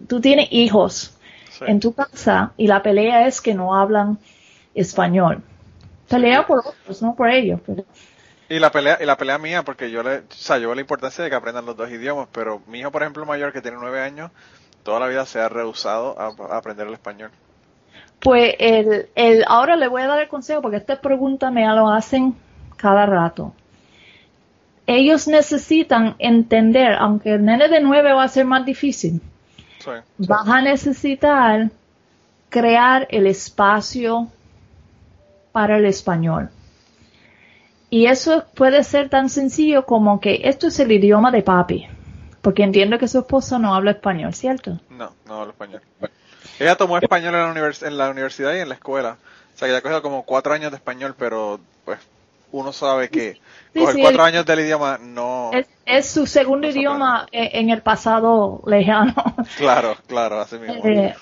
[0.08, 1.18] tú tienes hijos
[1.62, 4.18] en tu casa y la pelea es que no hablan
[4.76, 5.42] español.
[6.10, 7.62] Pelea por otros, no por ellos.
[8.50, 11.24] Y la pelea y la pelea mía, porque yo le, o sea, yo la importancia
[11.24, 14.02] de que aprendan los dos idiomas, pero mi hijo, por ejemplo, mayor, que tiene nueve
[14.02, 14.32] años,
[14.90, 17.30] toda la vida se ha rehusado a, aprender el español.
[18.20, 21.90] Pues el, el, ahora le voy a dar el consejo, porque esta pregunta me lo
[21.90, 22.34] hacen
[22.76, 23.54] cada rato.
[24.88, 29.22] Ellos necesitan entender, aunque el nene de nueve va a ser más difícil,
[30.18, 31.70] vas a necesitar
[32.50, 34.28] crear el espacio
[35.52, 36.50] para el español.
[37.92, 41.88] Y eso puede ser tan sencillo como que esto es el idioma de papi.
[42.42, 44.80] Porque entiendo que su esposa no habla español, ¿cierto?
[44.90, 45.82] No, no habla español.
[46.60, 49.18] Ella tomó español en la, en la universidad y en la escuela.
[49.56, 52.00] O sea, que ya ha cogido como cuatro años de español, pero pues
[52.52, 53.40] uno sabe que
[53.74, 55.52] cuatro años del idioma no...
[55.86, 59.14] Es, su segundo idioma en el pasado lejano.
[59.58, 60.84] Claro, claro, así mismo.
[60.86, 61.14] Eh,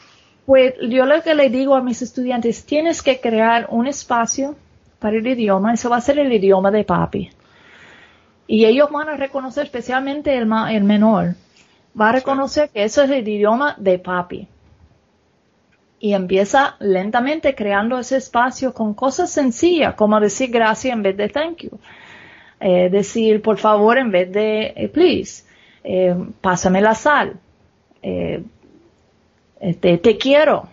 [0.45, 4.55] pues yo lo que le digo a mis estudiantes, tienes que crear un espacio
[4.99, 7.29] para el idioma, eso va a ser el idioma de papi.
[8.47, 11.35] Y ellos van a reconocer, especialmente el, el menor,
[11.99, 14.47] va a reconocer que eso es el idioma de papi.
[15.99, 21.27] Y empieza lentamente creando ese espacio con cosas sencillas, como decir gracias en vez de
[21.27, 21.79] thank you.
[22.59, 25.43] Eh, decir por favor en vez de eh, please.
[25.83, 27.39] Eh, pásame la sal.
[29.59, 30.69] Este, te quiero.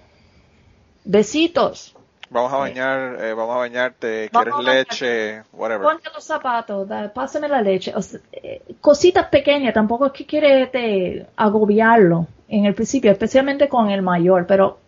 [1.04, 1.93] Besitos.
[2.30, 5.82] Vamos a bañar, eh, vamos a bañarte, quieres leche, whatever.
[5.82, 7.92] Ponte los zapatos, pásame la leche.
[8.32, 14.02] Eh, cositas pequeñas, tampoco es que quieres este, agobiarlo en el principio, especialmente con el
[14.02, 14.78] mayor, pero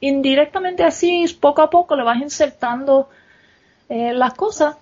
[0.00, 3.08] indirectamente así, poco a poco le vas insertando
[3.88, 4.76] eh, las cosas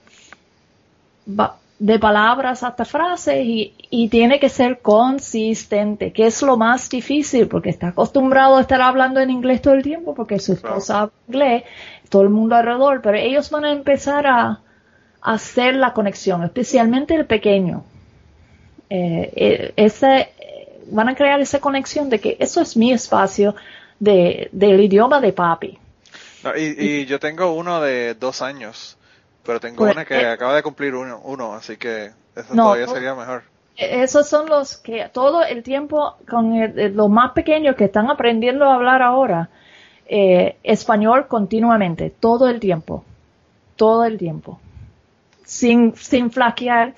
[1.83, 7.49] de palabras hasta frases y, y, tiene que ser consistente, que es lo más difícil
[7.49, 11.15] porque está acostumbrado a estar hablando en inglés todo el tiempo porque su esposa habla
[11.27, 11.65] inglés,
[12.09, 14.61] todo el mundo alrededor, pero ellos van a empezar a,
[15.23, 17.83] hacer la conexión, especialmente el pequeño.
[18.89, 20.29] Eh, eh, ese,
[20.87, 23.57] van a crear esa conexión de que eso es mi espacio
[23.99, 25.79] de, del idioma de papi.
[26.57, 28.97] y, y yo tengo uno de dos años
[29.45, 32.87] pero tengo pues, una que eh, acaba de cumplir uno, uno así que eso todavía
[32.87, 33.43] sería mejor.
[33.77, 36.53] E-, esos son los que todo el tiempo, con
[36.95, 39.51] los más pequeños que están aprendiendo a hablar ahora,
[40.07, 43.05] eh, español continuamente, todo el tiempo,
[43.77, 44.61] todo el tiempo,
[45.45, 46.95] sin, sin flaquear,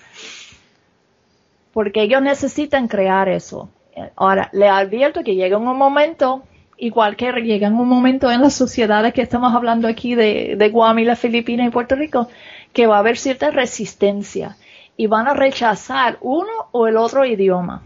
[1.72, 3.68] porque ellos necesitan crear eso.
[4.16, 6.42] Ahora, le advierto que llega un momento
[6.76, 10.68] igual que llega en un momento en las sociedades que estamos hablando aquí de, de
[10.70, 12.28] Guam y las Filipinas y Puerto Rico,
[12.72, 14.56] que va a haber cierta resistencia
[14.96, 17.82] y van a rechazar uno o el otro idioma.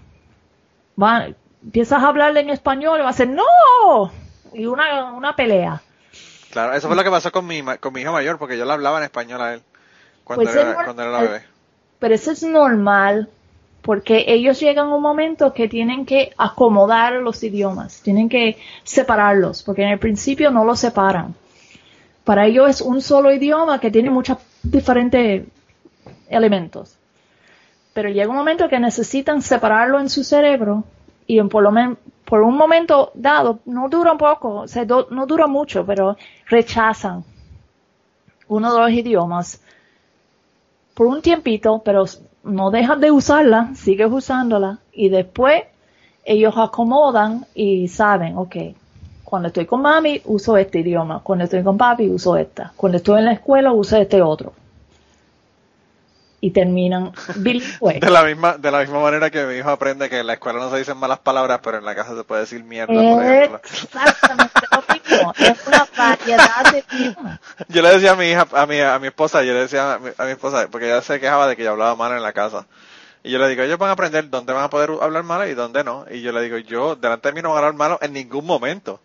[0.97, 4.13] Van, empiezas a hablarle en español y va a ser no
[4.53, 5.83] y una, una pelea.
[6.51, 8.73] Claro, eso fue lo que pasó con mi, con mi hijo mayor, porque yo le
[8.73, 9.63] hablaba en español a él
[10.25, 11.43] cuando, pues era, cuando era bebé.
[11.99, 13.29] Pero eso es normal
[13.89, 19.63] porque ellos llegan a un momento que tienen que acomodar los idiomas, tienen que separarlos,
[19.63, 21.35] porque en el principio no los separan.
[22.23, 25.47] Para ellos es un solo idioma que tiene muchos diferentes
[26.29, 26.99] elementos.
[27.95, 30.85] Pero llega un momento que necesitan separarlo en su cerebro
[31.27, 31.73] y por, lo
[32.27, 37.25] por un momento dado, no dura un poco, o sea, no dura mucho, pero rechazan
[38.49, 39.63] uno de los idiomas
[40.93, 42.05] por un tiempito, pero
[42.49, 45.63] no dejas de usarla, sigues usándola y después
[46.25, 48.57] ellos acomodan y saben, ok,
[49.25, 53.19] cuando estoy con mami uso este idioma, cuando estoy con papi uso esta, cuando estoy
[53.19, 54.53] en la escuela uso este otro
[56.41, 58.01] y terminan bilingüe.
[58.01, 60.59] De la misma, de la misma manera que mi hijo aprende que en la escuela
[60.59, 63.61] no se dicen malas palabras, pero en la casa se puede decir mierda, por ejemplo.
[63.65, 64.61] Exactamente
[65.39, 66.85] Es una variedad de
[67.69, 69.99] Yo le decía a mi hija, a mi, a mi esposa, yo le decía a
[69.99, 72.33] mi, a mi esposa, porque ella se quejaba de que yo hablaba mal en la
[72.33, 72.67] casa.
[73.25, 75.55] Y yo le digo, ellos van a aprender dónde van a poder hablar mal y
[75.55, 76.07] dónde no.
[76.11, 78.47] Y yo le digo, yo delante de mí no van a hablar malo en ningún
[78.47, 79.01] momento.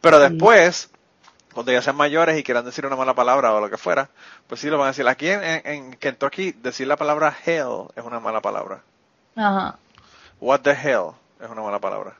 [0.00, 0.90] Pero después,
[1.54, 4.10] cuando ya sean mayores y quieran decir una mala palabra o lo que fuera,
[4.46, 5.08] pues sí lo van a decir.
[5.08, 8.82] Aquí en, en Kentucky decir la palabra hell es una mala palabra.
[9.36, 9.78] Ajá.
[10.40, 12.16] What the hell es una mala palabra.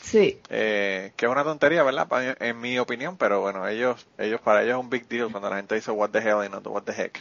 [0.00, 0.40] Sí.
[0.48, 2.08] Eh, que es una tontería, ¿verdad?
[2.40, 5.56] En mi opinión, pero bueno, ellos, ellos para ellos es un big deal cuando la
[5.56, 7.20] gente dice what the hell y no what the heck.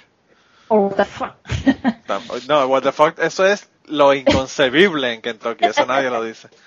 [0.69, 1.35] O what the fuck.
[2.47, 6.49] no, what the fuck, eso es lo inconcebible en Kentucky, eso nadie lo dice.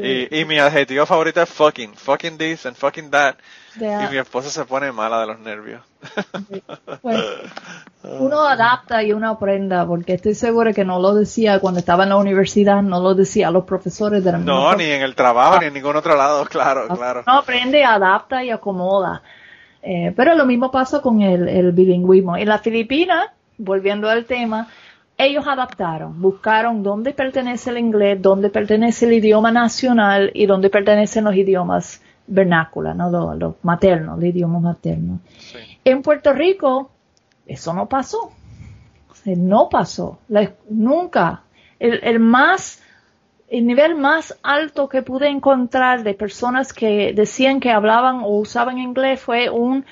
[0.00, 3.34] Y, y mi adjetivo favorito es fucking, fucking this and fucking that.
[3.80, 5.82] Y mi esposa se pone mala de los nervios.
[7.02, 7.24] Pues,
[8.02, 12.10] uno adapta y uno aprenda, porque estoy segura que no lo decía cuando estaba en
[12.10, 15.58] la universidad, no lo decía a los profesores de la No, ni en el trabajo,
[15.58, 17.24] ni en ningún otro lado, claro, ah, claro.
[17.26, 19.22] No aprende, adapta y acomoda.
[19.82, 22.36] Eh, pero lo mismo pasa con el, el bilingüismo.
[22.36, 24.68] En la Filipinas, volviendo al tema,
[25.18, 31.24] ellos adaptaron, buscaron dónde pertenece el inglés, dónde pertenece el idioma nacional y dónde pertenecen
[31.24, 33.34] los idiomas vernáculos, ¿no?
[33.34, 35.18] los, maternos, el idioma materno.
[35.84, 36.92] En Puerto Rico,
[37.46, 38.30] eso no pasó.
[39.24, 40.20] no pasó.
[40.70, 41.42] nunca.
[41.80, 42.80] El, el, más,
[43.48, 48.78] el nivel más alto que pude encontrar de personas que decían que hablaban o usaban
[48.78, 49.84] inglés fue un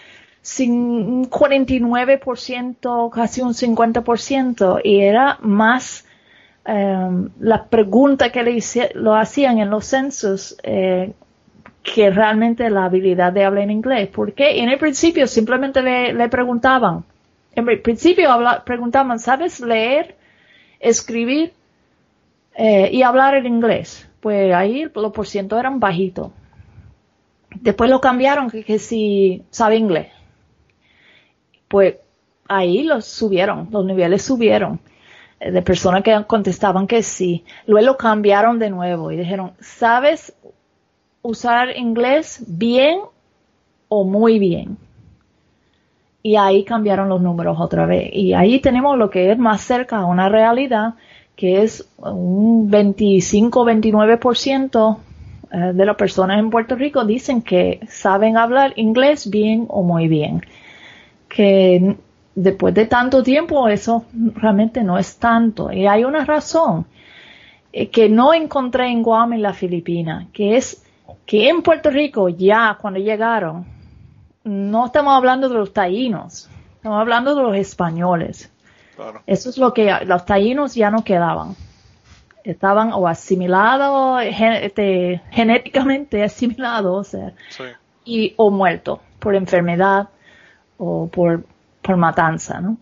[0.69, 6.07] un 49%, casi un 50%, y era más
[6.65, 8.59] eh, la pregunta que le
[8.95, 11.13] lo hacían en los censos eh,
[11.83, 14.09] que realmente la habilidad de hablar en inglés.
[14.13, 17.05] Porque en el principio simplemente le, preguntaban,
[17.55, 18.31] en el principio
[18.65, 20.17] preguntaban, ¿sabes leer,
[20.79, 21.53] escribir
[22.55, 24.09] eh, y hablar en inglés?
[24.21, 26.31] Pues ahí los por ciento eran bajitos.
[27.61, 30.16] Después lo cambiaron que si sabe inglés
[31.69, 31.97] pues
[32.49, 34.81] ahí los subieron, los niveles subieron
[35.41, 37.45] eh, de personas que contestaban que sí.
[37.67, 40.35] Luego lo cambiaron de nuevo y dijeron, ¿sabes
[41.23, 43.01] usar inglés bien
[43.89, 44.77] o muy bien?
[46.23, 48.11] Y ahí cambiaron los números otra vez.
[48.13, 50.95] Y ahí tenemos lo que es más cerca a una realidad,
[51.37, 54.99] que es un 25-29%
[55.53, 60.09] eh, de las personas en Puerto Rico dicen que saben hablar inglés bien o muy
[60.09, 60.43] bien
[61.29, 61.97] que
[62.35, 64.05] después de tanto tiempo eso
[64.35, 65.73] realmente no es tanto.
[65.73, 66.87] Y hay una razón
[67.73, 70.85] eh, que no encontré en Guam en la Filipina, que es
[71.25, 73.67] que en Puerto Rico ya cuando llegaron,
[74.45, 78.53] no estamos hablando de los taínos, estamos hablando de los españoles.
[79.27, 81.55] Eso es lo que los taínos ya no quedaban.
[82.45, 87.15] Estaban o asimilados, este, genéticamente asimilados,
[88.05, 90.09] y, o muertos por enfermedad
[90.79, 91.45] o por,
[91.83, 92.79] por matanza, ¿no?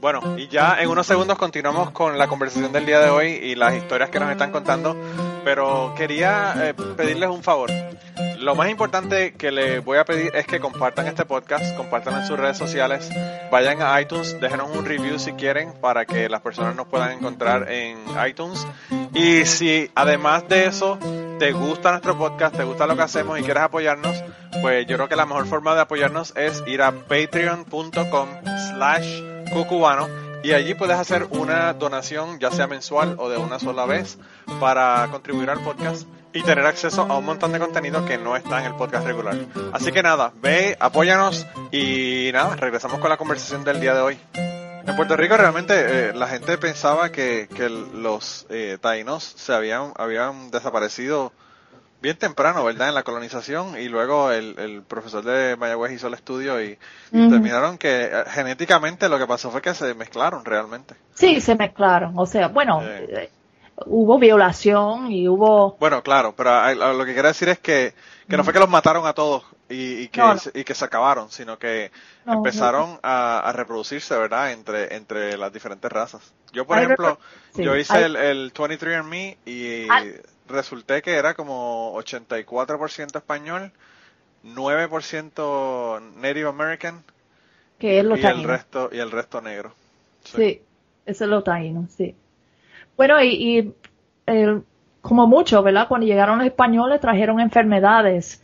[0.00, 3.54] Bueno, y ya en unos segundos continuamos con la conversación del día de hoy y
[3.54, 4.96] las historias que nos están contando,
[5.44, 7.70] pero quería eh, pedirles un favor.
[8.38, 12.26] Lo más importante que les voy a pedir es que compartan este podcast, compartan en
[12.26, 13.10] sus redes sociales,
[13.50, 17.70] vayan a iTunes, déjenos un review si quieren para que las personas nos puedan encontrar
[17.70, 18.66] en iTunes.
[19.12, 20.98] Y si además de eso
[21.38, 24.24] te gusta nuestro podcast, te gusta lo que hacemos y quieres apoyarnos,
[24.60, 28.28] pues yo creo que la mejor forma de apoyarnos es ir a patreon.com
[28.70, 29.22] slash
[29.52, 30.08] cucubano
[30.42, 34.18] y allí puedes hacer una donación ya sea mensual o de una sola vez
[34.60, 38.60] para contribuir al podcast y tener acceso a un montón de contenido que no está
[38.60, 39.36] en el podcast regular.
[39.72, 44.18] Así que nada, ve, apóyanos y nada, regresamos con la conversación del día de hoy.
[44.88, 45.74] En Puerto Rico realmente
[46.08, 51.30] eh, la gente pensaba que, que los eh, taínos se habían, habían desaparecido
[52.00, 52.88] bien temprano, ¿verdad?
[52.88, 56.78] En la colonización y luego el, profesor de Mayagüez hizo el estudio y,
[57.10, 60.94] terminaron que eh, genéticamente lo que pasó fue que se mezclaron realmente.
[61.12, 62.18] Sí, se mezclaron.
[62.18, 63.30] O sea, bueno, eh,
[63.84, 65.76] hubo violación y hubo...
[65.78, 67.92] Bueno, claro, pero lo que quiero decir es que,
[68.26, 70.22] que no fue que los mataron a todos y, que,
[70.54, 71.90] y que se acabaron, sino que
[72.26, 74.52] empezaron a, reproducirse, ¿verdad?
[74.52, 76.32] Entre, entre las diferentes razas.
[76.52, 77.18] Yo, por ejemplo,
[77.54, 79.86] yo hice el, el 23andMe y
[80.48, 83.72] resulté que era como 84% español,
[84.44, 87.04] 9% Native American
[87.78, 89.72] que es lo y el resto y el resto negro.
[90.24, 90.60] Sí,
[91.06, 92.14] eso es lo taíno, sí.
[92.96, 93.72] Bueno, y,
[95.00, 95.86] como mucho, ¿verdad?
[95.88, 98.42] Cuando llegaron los españoles trajeron enfermedades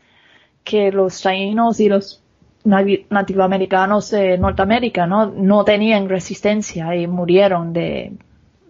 [0.65, 2.23] que los taínos y los
[2.65, 5.27] nativoamericanos de Norteamérica ¿no?
[5.27, 8.15] no tenían resistencia y murieron de,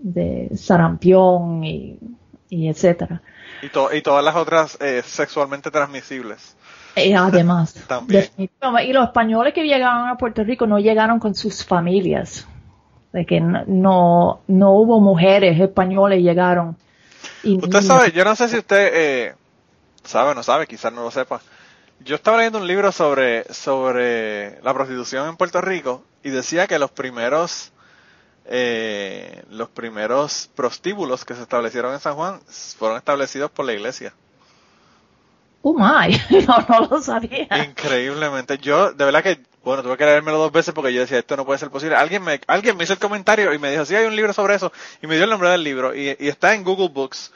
[0.01, 1.99] de sarampión y
[2.55, 3.21] y etcétera.
[3.63, 6.57] Y, y todas las otras eh, sexualmente transmisibles.
[6.95, 7.75] Eh, además.
[7.89, 8.29] También.
[8.37, 12.47] Y los españoles que llegaron a Puerto Rico no llegaron con sus familias.
[13.13, 16.77] De que no, no hubo mujeres españoles llegaron.
[17.45, 19.35] usted sabe, yo no sé si usted eh,
[20.03, 21.41] sabe o no sabe, quizás no lo sepa,
[22.01, 26.79] Yo estaba leyendo un libro sobre, sobre la prostitución en Puerto Rico y decía que
[26.79, 27.73] los primeros
[28.47, 32.41] eh, los primeros prostíbulos que se establecieron en San Juan
[32.79, 34.13] fueron establecidos por la iglesia.
[35.63, 36.15] Oh my,
[36.47, 37.49] no, no lo sabía.
[37.65, 38.59] Increíblemente.
[38.59, 41.47] Yo, de verdad que, bueno, tuve que leérmelo dos veces porque yo decía, esto no
[41.47, 41.97] puede ser posible.
[41.97, 44.57] Alguien me, alguien me hizo el comentario y me dijo, sí, hay un libro sobre
[44.57, 44.71] eso.
[45.03, 45.95] Y me dio el nombre del libro.
[45.95, 47.33] Y, está en Google Books.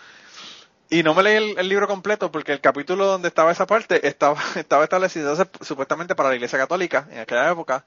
[0.90, 4.40] Y no me leí el, libro completo porque el capítulo donde estaba esa parte estaba,
[4.56, 7.84] estaba establecido supuestamente para la iglesia católica en aquella época.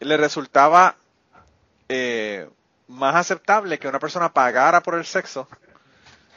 [0.00, 0.96] Le resultaba
[1.88, 2.48] eh,
[2.86, 5.48] más aceptable que una persona pagara por el sexo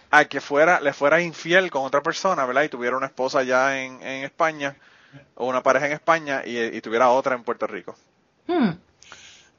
[0.09, 2.63] a que fuera, le fuera infiel con otra persona, ¿verdad?
[2.63, 4.76] Y tuviera una esposa ya en, España,
[5.36, 7.95] o una pareja en España, y, tuviera otra en Puerto Rico.
[8.45, 8.72] Hmm.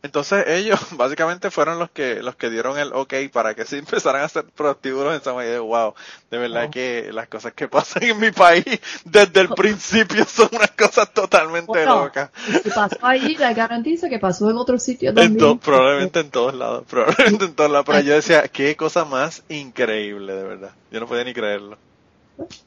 [0.02, 4.22] Entonces ellos básicamente fueron los que los que dieron el ok para que se empezaran
[4.22, 5.94] a hacer prostíbulos en San de wow,
[6.30, 8.64] de verdad que las cosas que pasan en mi país
[9.04, 12.30] desde el principio son unas cosas totalmente locas.
[12.62, 15.58] Si pasó ahí, le garantizo que pasó en otro sitio también.
[15.58, 20.34] probablemente en todos lados, probablemente en todos lados, pero yo decía, qué cosa más increíble,
[20.34, 20.70] de verdad.
[20.90, 21.78] Yo no podía ni creerlo.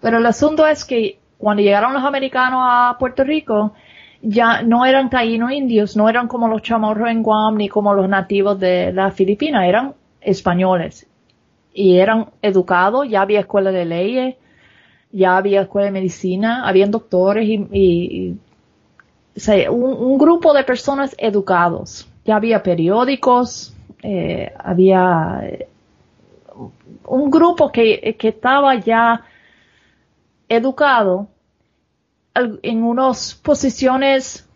[0.02, 3.74] Pero el asunto es que cuando llegaron los americanos a Puerto Rico,
[4.28, 8.10] ya no eran taínos indios, no eran como los chamorros en Guam ni como los
[8.10, 11.08] nativos de la Filipina, eran españoles.
[11.74, 14.36] Y eran educados, ya había escuela de leyes,
[15.12, 18.36] ya había escuela de medicina, habían doctores y,
[19.70, 22.08] un, grupo de personas educados.
[22.26, 25.68] Ya había periódicos, eh, había eh,
[27.06, 29.22] un grupo que, que estaba ya
[30.50, 31.28] educado
[32.36, 34.48] en unas posiciones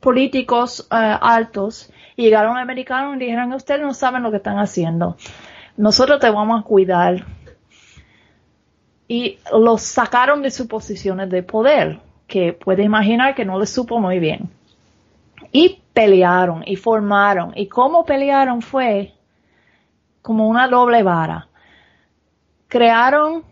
[0.00, 5.16] políticos eh, altos y llegaron americanos y dijeron, ustedes no saben lo que están haciendo.
[5.76, 7.26] Nosotros te vamos a cuidar.
[9.08, 13.98] Y los sacaron de sus posiciones de poder, que puede imaginar que no les supo
[13.98, 14.50] muy bien.
[15.52, 17.52] Y pelearon y formaron.
[17.56, 19.14] Y cómo pelearon fue
[20.22, 21.48] como una doble vara.
[22.68, 23.42] Crearon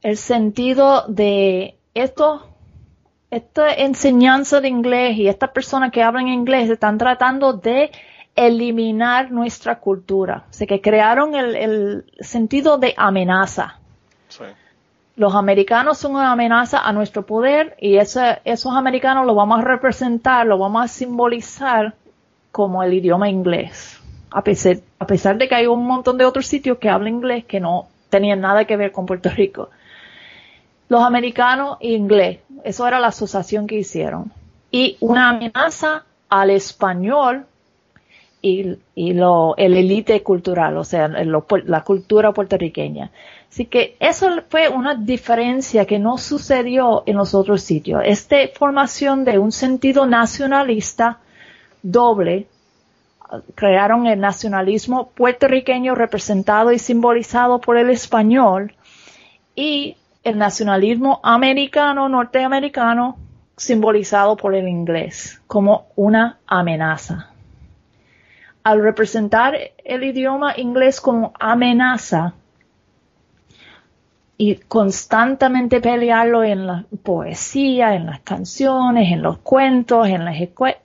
[0.00, 2.51] el sentido de esto
[3.32, 7.90] esta enseñanza de inglés y estas personas que hablan inglés están tratando de
[8.36, 10.44] eliminar nuestra cultura.
[10.50, 13.78] O sea, que crearon el, sentido de amenaza.
[15.16, 20.46] Los americanos son una amenaza a nuestro poder y esos americanos los vamos a representar,
[20.46, 21.94] los vamos a simbolizar
[22.50, 23.98] como el idioma inglés.
[24.30, 27.46] A pesar, a pesar de que hay un montón de otros sitios que hablan inglés
[27.46, 29.70] que no tenían nada que ver con Puerto Rico
[30.92, 32.40] los americanos e inglés.
[32.64, 34.30] Eso era la asociación que hicieron.
[34.70, 37.46] Y una amenaza al español
[38.42, 38.76] y,
[39.14, 43.10] lo, el élite cultural, o sea, la cultura puertorriqueña.
[43.48, 48.02] Así que eso fue una diferencia que no sucedió en los otros sitios.
[48.04, 51.20] Esta formación de un sentido nacionalista
[51.82, 52.48] doble,
[53.54, 58.74] crearon el nacionalismo puertorriqueño representado y simbolizado por el español
[59.54, 63.16] y el nacionalismo americano, norteamericano,
[63.56, 67.30] simbolizado por el inglés como una amenaza.
[68.62, 72.34] Al representar el idioma inglés como amenaza
[74.36, 80.80] y constantemente pelearlo en la poesía, en las canciones, en los cuentos, en las escuelas,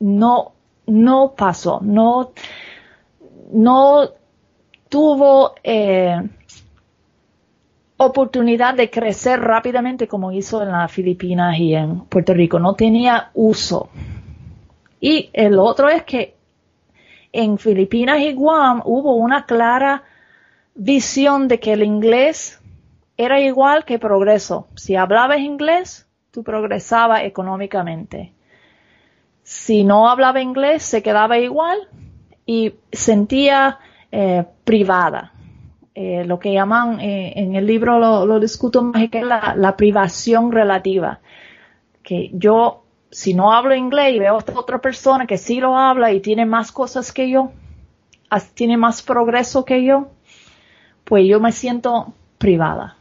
[0.00, 0.52] no,
[0.86, 2.32] no pasó, no,
[3.52, 4.08] no
[4.88, 6.20] tuvo eh,
[8.06, 12.58] oportunidad de crecer rápidamente como hizo en las Filipinas y en Puerto Rico.
[12.58, 13.88] No tenía uso.
[15.00, 16.36] Y el otro es que
[17.32, 20.02] en Filipinas y Guam hubo una clara
[20.74, 22.60] visión de que el inglés
[23.16, 24.68] era igual que progreso.
[24.74, 28.32] Si hablabas inglés, tú progresabas económicamente.
[29.42, 31.88] Si no hablaba inglés, se quedaba igual
[32.46, 33.78] y sentía
[34.10, 35.31] eh, privada.
[35.94, 40.50] Eh, lo que llaman, eh, en el libro lo, discuto más, que es la, privación
[40.50, 41.20] relativa.
[42.02, 46.12] Que yo, si no hablo inglés y veo a otra persona que sí lo habla
[46.12, 47.52] y tiene más cosas que yo,
[48.54, 50.08] tiene más progreso que yo,
[51.04, 52.96] pues yo me siento privada.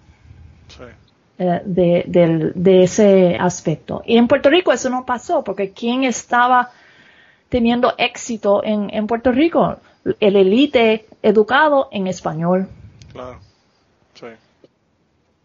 [1.37, 4.03] Eh, de, ese aspecto.
[4.05, 6.71] Y en Puerto Rico eso no pasó, porque ¿quién estaba
[7.47, 9.77] teniendo éxito en, en Puerto Rico?
[10.19, 12.67] El elite educado en español.
[13.11, 13.39] Claro.
[14.13, 14.27] Sí.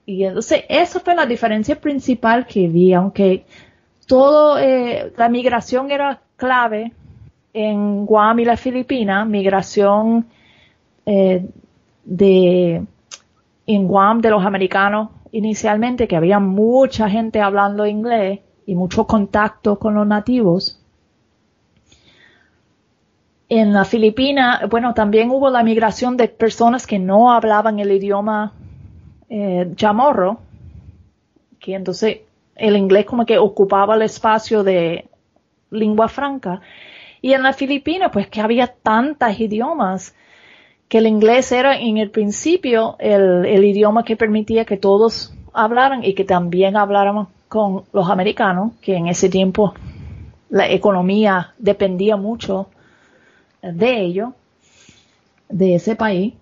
[0.06, 3.44] Y entonces, esa fue la diferencia principal que vi, aunque
[4.06, 6.92] todo, eh, la migración era clave
[7.52, 10.26] en Guam y la Filipinas, migración
[11.04, 11.44] eh,
[12.04, 12.84] de,
[13.66, 19.78] en Guam de los americanos inicialmente que había mucha gente hablando inglés y mucho contacto
[19.78, 20.75] con los nativos.
[23.48, 28.52] En la Filipina, bueno, también hubo la migración de personas que no hablaban el idioma
[29.28, 30.40] eh, chamorro,
[31.60, 32.18] que entonces
[32.56, 35.08] el inglés como que ocupaba el espacio de
[35.70, 36.60] lengua franca.
[37.22, 40.14] Y en la Filipina, pues que había tantos idiomas
[40.88, 46.14] que el inglés era en el principio el, idioma que permitía que todos hablaran y
[46.14, 49.74] que también habláramos con los americanos, que en ese tiempo
[50.48, 52.68] la economía dependía mucho
[53.62, 54.34] de ello,
[55.48, 56.34] de ese país.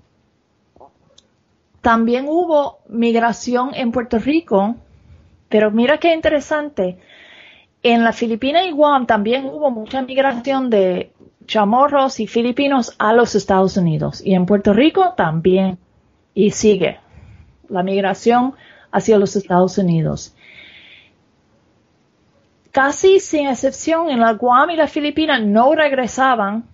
[1.81, 4.77] También hubo migración en Puerto Rico,
[5.49, 6.99] pero mira qué interesante.
[7.83, 11.13] En la Filipina y Guam también hubo mucha migración de
[11.47, 15.79] chamorros y filipinos a los Estados Unidos y en Puerto Rico también
[16.33, 16.99] y sigue
[17.69, 18.55] la migración
[18.91, 20.35] hacia los Estados Unidos.
[22.71, 26.65] Casi sin excepción en la Guam y la Filipina no regresaban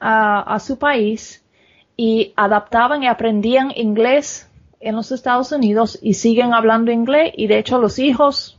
[0.00, 1.44] a, su país
[1.96, 7.32] y adaptaban y aprendían inglés en los Estados Unidos y siguen hablando inglés.
[7.36, 8.58] Y de hecho los hijos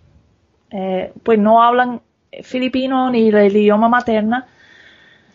[0.72, 2.02] eh, pues no hablan
[2.44, 4.48] filipino ni el idioma materna.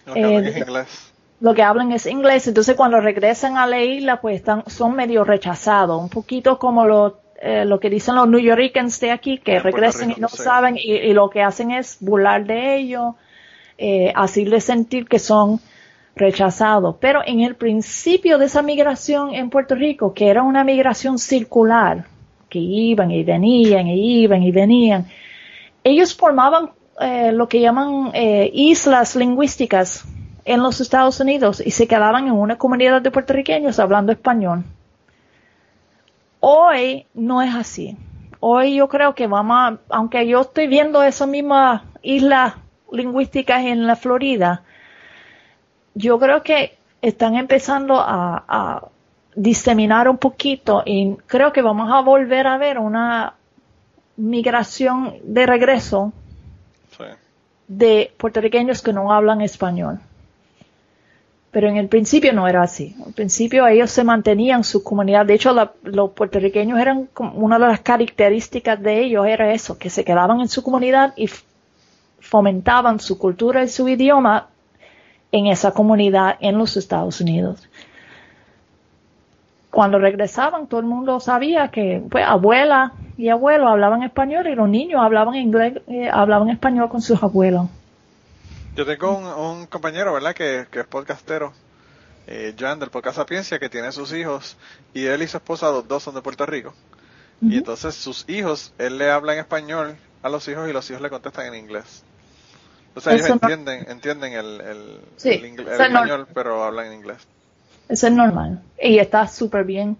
[0.06, 1.12] Lo que hablan es eh, inglés.
[1.40, 5.24] Lo que hablan es inglés, entonces cuando regresan a la isla, pues están, son medio
[5.24, 9.58] rechazados, un poquito como lo, eh, lo que dicen los New Yorkers de aquí, que
[9.58, 13.16] regresan y no saben, y, lo que hacen es burlar de ellos,
[13.76, 15.58] eh, hacerles sentir que son
[16.14, 16.96] rechazados.
[17.00, 22.04] Pero en el principio de esa migración en Puerto Rico, que era una migración circular,
[22.48, 25.06] que iban y venían iban y venían,
[25.84, 30.04] ellos formaban eh, lo que llaman eh, islas lingüísticas
[30.44, 34.64] en los Estados Unidos y se quedaban en una comunidad de puertorriqueños hablando español.
[36.40, 37.96] Hoy no es así.
[38.40, 42.54] Hoy yo creo que vamos a, aunque yo estoy viendo esas mismas islas
[42.90, 44.64] lingüísticas en la Florida,
[45.94, 48.88] yo creo que están empezando a, a
[49.34, 53.34] diseminar un poquito y creo que vamos a volver a ver una
[54.16, 56.12] migración de regreso
[57.68, 60.00] de puertorriqueños que no hablan español.
[61.50, 62.94] Pero en el principio no era así.
[63.04, 65.26] Al principio ellos se mantenían su comunidad.
[65.26, 70.04] De hecho, los puertorriqueños eran una de las características de ellos era eso, que se
[70.04, 71.28] quedaban en su comunidad y
[72.20, 74.48] fomentaban su cultura y su idioma
[75.32, 77.68] en esa comunidad en los Estados Unidos
[79.72, 84.68] cuando regresaban todo el mundo sabía que pues abuela y abuelo hablaban español y los
[84.68, 87.68] niños hablaban inglés, eh, hablaban español con sus abuelos.
[88.76, 90.34] Yo tengo un, compañero, ¿verdad?
[90.34, 91.54] Que, es podcastero,
[92.26, 94.58] eh, Jan del podcast Sapiencia, que tiene sus hijos
[94.92, 96.74] y él y su esposa, los dos son de Puerto Rico.
[97.40, 101.02] Y entonces sus hijos, él le habla en español a los hijos y los hijos
[101.02, 102.04] le contestan en inglés.
[102.94, 107.26] O sea, ellos entienden, entienden el, el español, pero hablan en inglés.
[107.88, 108.62] Eso es normal.
[108.80, 109.96] Y está súper bien.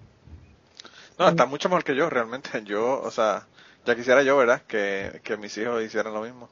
[1.19, 2.51] No, está mucho mejor que yo, realmente.
[2.65, 3.47] Yo, o sea,
[3.85, 4.63] ya quisiera yo, ¿verdad?
[4.67, 6.49] Que, mis hijos hicieran lo mismo.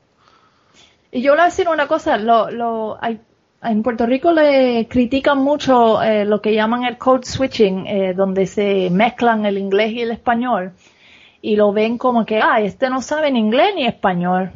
[1.12, 3.20] Y yo le voy a decir una cosa, lo, lo, hay,
[3.62, 8.46] en Puerto Rico le critican mucho eh, lo que llaman el code switching, eh, donde
[8.46, 10.72] se mezclan el inglés y el español,
[11.42, 14.52] y lo ven como que, ah, este no sabe ni inglés ni español.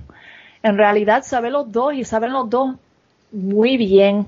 [0.65, 2.75] En realidad sabe los dos y saben los dos
[3.31, 4.27] muy bien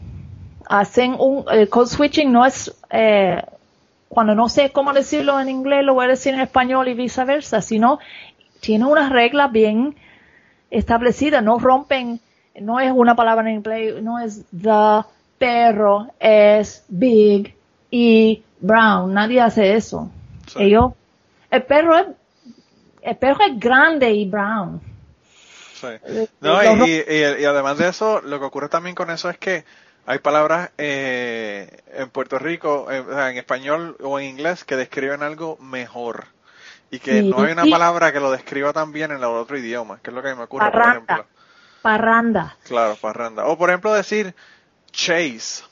[0.68, 3.42] hacen un, el code switching no es, eh,
[4.08, 7.62] cuando no sé cómo decirlo en inglés, lo voy a decir en español y viceversa,
[7.62, 7.98] sino
[8.60, 9.96] tiene unas reglas bien
[10.70, 12.20] establecidas, no rompen,
[12.60, 15.04] no es una palabra en inglés, no es the
[15.38, 17.54] perro, es big
[17.90, 20.10] y brown, nadie hace eso.
[20.58, 20.92] Ellos,
[21.50, 22.06] el perro es,
[23.02, 24.80] el perro es grande y brown.
[25.90, 29.64] Eh, no, y, y, además de eso, lo que ocurre también con eso es que
[30.06, 35.56] hay palabras eh, en Puerto Rico, en, en español o en inglés, que describen algo
[35.58, 36.26] mejor.
[36.90, 39.98] Y que no hay una palabra que lo describa tan bien en el otro idioma,
[40.00, 41.26] que es lo que me ocurre, por ejemplo.
[41.82, 42.56] Parranda.
[42.64, 43.46] Claro, parranda.
[43.46, 44.34] O por ejemplo decir
[44.92, 45.64] chase.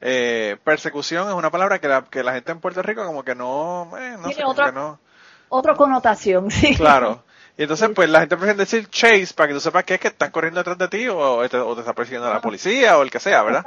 [0.00, 3.34] Eh, persecución es una palabra que la, que la gente en Puerto Rico como que
[3.34, 5.00] no, eh, no sé, otra, no.
[5.48, 6.76] Otra connotación, sí.
[6.76, 7.24] Claro.
[7.58, 10.08] Y entonces, pues la gente prefiere decir chase para que tú sepas que es que
[10.08, 13.42] están corriendo detrás de ti o, te, está persiguiendo la policía o el que sea,
[13.42, 13.64] ¿verdad?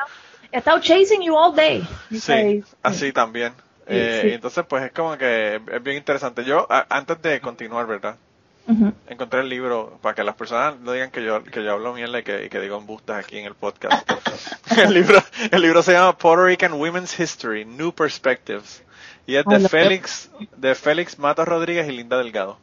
[0.50, 1.86] He estado chasing you all day.
[2.10, 3.54] Sí, así también.
[3.86, 6.46] Eh, entonces, pues es como que es bien interesante.
[6.46, 8.16] Yo, antes de continuar, ¿verdad?
[9.10, 12.20] Encontré el libro para que las personas no digan que yo, que yo hablo mierda
[12.20, 14.10] y que, que digo embustas aquí en el podcast.
[14.78, 15.22] el, libro,
[15.52, 18.84] el libro se llama Puerto Rican Women's History, New Perspectives.
[19.28, 22.58] Y es de Félix, de Félix Matos Rodríguez y Linda Delgado.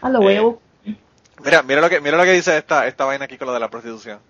[0.00, 0.20] Ah, lo
[1.44, 3.60] mira, mira lo que, mira lo que dice esta, esta vaina aquí con lo de
[3.60, 4.20] la prostitución.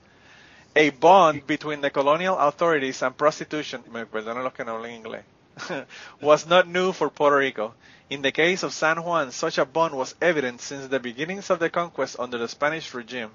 [0.75, 5.25] A bond between the colonial authorities and prostitution, me perdonan los que no hablan inglés,
[6.21, 7.75] was not new for Puerto Rico.
[8.09, 11.59] In the case of San Juan, such a bond was evident since the beginnings of
[11.59, 13.31] the conquest under the Spanish regime.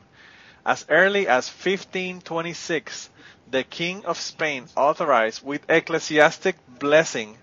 [0.65, 3.09] As early as 1526,
[3.49, 7.37] the King of Spain authorized with ecclesiastic blessing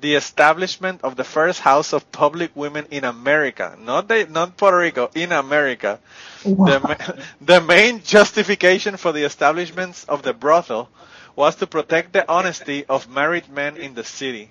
[0.00, 4.78] the establishment of the first house of public women in America, not the, not Puerto
[4.78, 6.00] Rico, in America.
[6.44, 6.66] Wow.
[6.66, 10.88] The, the main justification for the establishment of the brothel
[11.36, 14.50] was to protect the honesty of married men in the city.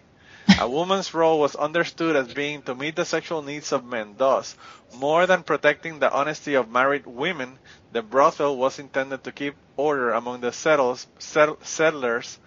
[0.60, 4.16] A woman's role was understood as being to meet the sexual needs of men.
[4.18, 4.56] Thus,
[4.96, 7.60] more than protecting the honesty of married women,
[7.92, 12.40] the brothel was intended to keep order among the settlers, settlers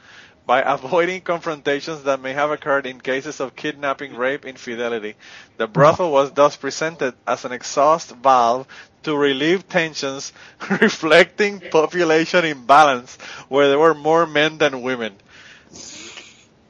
[0.46, 5.14] by avoiding confrontations that may have occurred in cases of kidnapping, rape, infidelity.
[5.56, 8.66] The brothel was thus presented as an exhaust valve
[9.02, 10.32] to relieve tensions
[10.80, 13.16] reflecting population imbalance
[13.48, 15.14] where there were more men than women.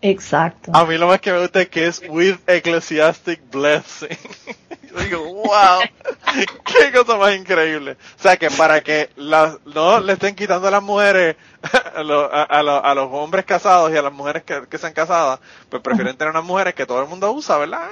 [0.03, 0.73] Exacto.
[0.75, 4.19] A mí lo más que me gusta es que es with ecclesiastic blessing.
[4.93, 5.81] Yo digo, wow,
[6.65, 7.97] qué cosa más increíble.
[8.19, 11.37] O sea que para que las, no le estén quitando a las mujeres,
[11.95, 15.41] a, los, a, a, los hombres casados y a las mujeres que, que sean casadas,
[15.69, 17.89] pues prefieren tener unas mujeres que todo el mundo usa, ¿verdad?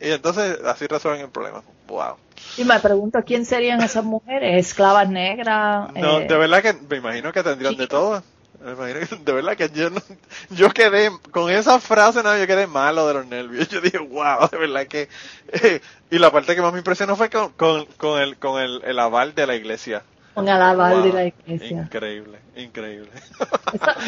[0.00, 1.62] Y entonces así resuelven el problema.
[1.88, 2.16] Wow.
[2.56, 4.66] Y me pregunto, ¿quién serían esas mujeres?
[4.66, 5.92] ¿Esclavas negras?
[5.94, 8.22] No, eh, de verdad que me imagino que tendrían de todo.
[8.60, 10.00] De verdad que yo no,
[10.50, 13.68] yo quedé, con esa frase no, yo quedé malo de los nervios.
[13.68, 15.08] Yo dije, wow, de verdad que,
[15.52, 15.80] eh,
[16.10, 18.98] y la parte que más me impresionó fue con, con, con el, con el, el
[18.98, 20.02] aval de la iglesia.
[20.34, 21.82] Con el aval de la iglesia.
[21.82, 23.10] Increíble, increíble.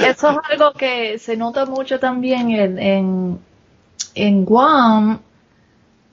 [0.07, 3.39] Eso, es algo que se nota mucho también en, en,
[4.15, 5.21] en Guam.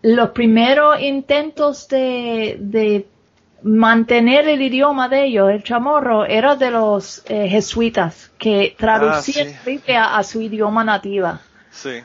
[0.01, 3.05] Los primeros intentos de, de
[3.63, 9.63] mantener el idioma de ellos, el chamorro, era de los eh, jesuitas que traducían la
[9.65, 11.41] Biblia a su idioma nativa.
[11.71, 12.01] Sí.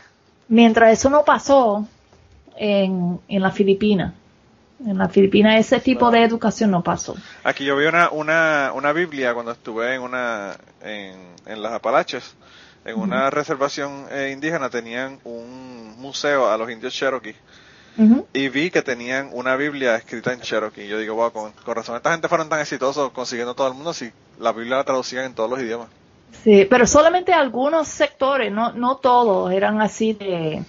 [0.48, 1.86] Mientras eso no pasó
[2.56, 4.14] en, en la Filipina.
[4.84, 7.14] En la Filipina ese tipo de educación no pasó.
[7.44, 12.34] Aquí yo vi una, una, una Biblia cuando estuve en una en, en las Apalaches,
[12.84, 17.34] en una reservación eh, indígena tenían un museo a los indios Cherokee
[18.32, 20.88] y vi que tenían una Biblia escrita en Cherokee.
[20.88, 24.10] Yo digo, wow, con, razón esta gente fueron tan exitosos consiguiendo todo el mundo si
[24.38, 25.88] la Biblia la traducían en todos los idiomas.
[26.42, 30.62] Sí, pero solamente algunos sectores, no, no todos, eran así de...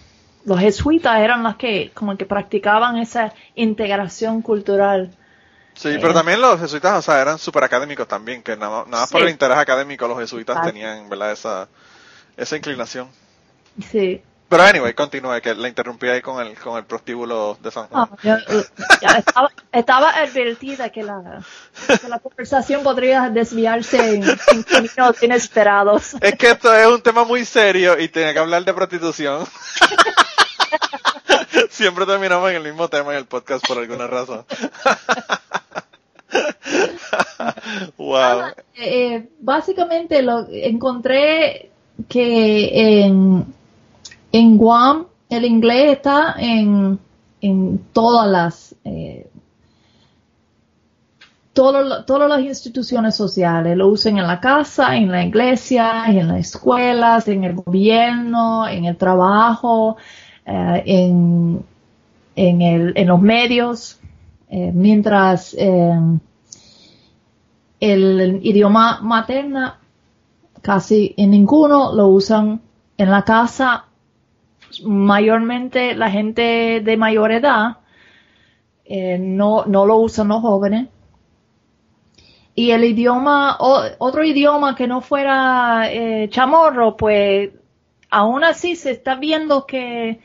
[0.46, 5.12] Los jesuitas eran los que como que practicaban esa integración cultural.
[5.74, 9.12] Sí, pero eh, también los jesuitas, o sea, eran súper académicos también, que nada, más
[9.12, 11.32] por el interés académico los jesuitas tenían, ¿verdad?
[11.32, 11.68] Esa,
[12.38, 13.10] esa inclinación.
[13.90, 17.88] Sí, pero anyway, continúe, que la interrumpí ahí con el, con el prostíbulo de San
[17.88, 18.10] Juan.
[18.24, 18.38] Ah,
[19.18, 21.44] estaba, estaba, advertida que la,
[21.88, 26.14] que la conversación podría desviarse en, en caminos inesperados.
[26.22, 29.48] Es que esto es un tema muy serio y tiene que hablar de prostitución.
[31.70, 34.46] Siempre terminamos en el mismo tema en el podcast por alguna razón.
[37.98, 38.44] wow.
[38.76, 41.72] Eh, básicamente lo encontré
[42.08, 43.55] que en
[44.36, 47.00] en Guam el inglés está en,
[47.94, 49.30] todas las eh,
[51.54, 53.78] todas las instituciones sociales.
[53.78, 58.84] Lo usan en la casa, en la iglesia, en las escuelas, en el gobierno, en
[58.84, 59.96] el trabajo,
[60.46, 61.64] eh, en,
[62.36, 64.00] en, los medios,
[64.50, 66.22] eh, mientras el
[67.80, 69.80] idioma materna
[70.62, 72.60] casi en ninguno lo usan
[72.98, 73.85] en la casa
[74.84, 77.78] mayormente la gente de mayor edad
[78.86, 80.90] eh, no, no lo usan los jóvenes.
[82.58, 87.50] Y el idioma, otro idioma que no fuera eh, chamorro, pues
[88.10, 90.22] aún así se está viendo que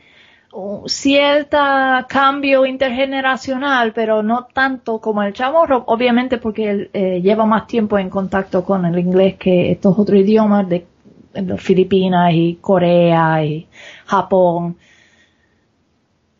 [0.53, 7.67] uh, cierta cambio intergeneracional, pero no tanto como el chamorro, obviamente porque eh, lleva más
[7.67, 10.85] tiempo en contacto con el inglés que estos otros idiomas de
[11.33, 13.67] en Filipinas y Corea y
[14.05, 14.77] Japón.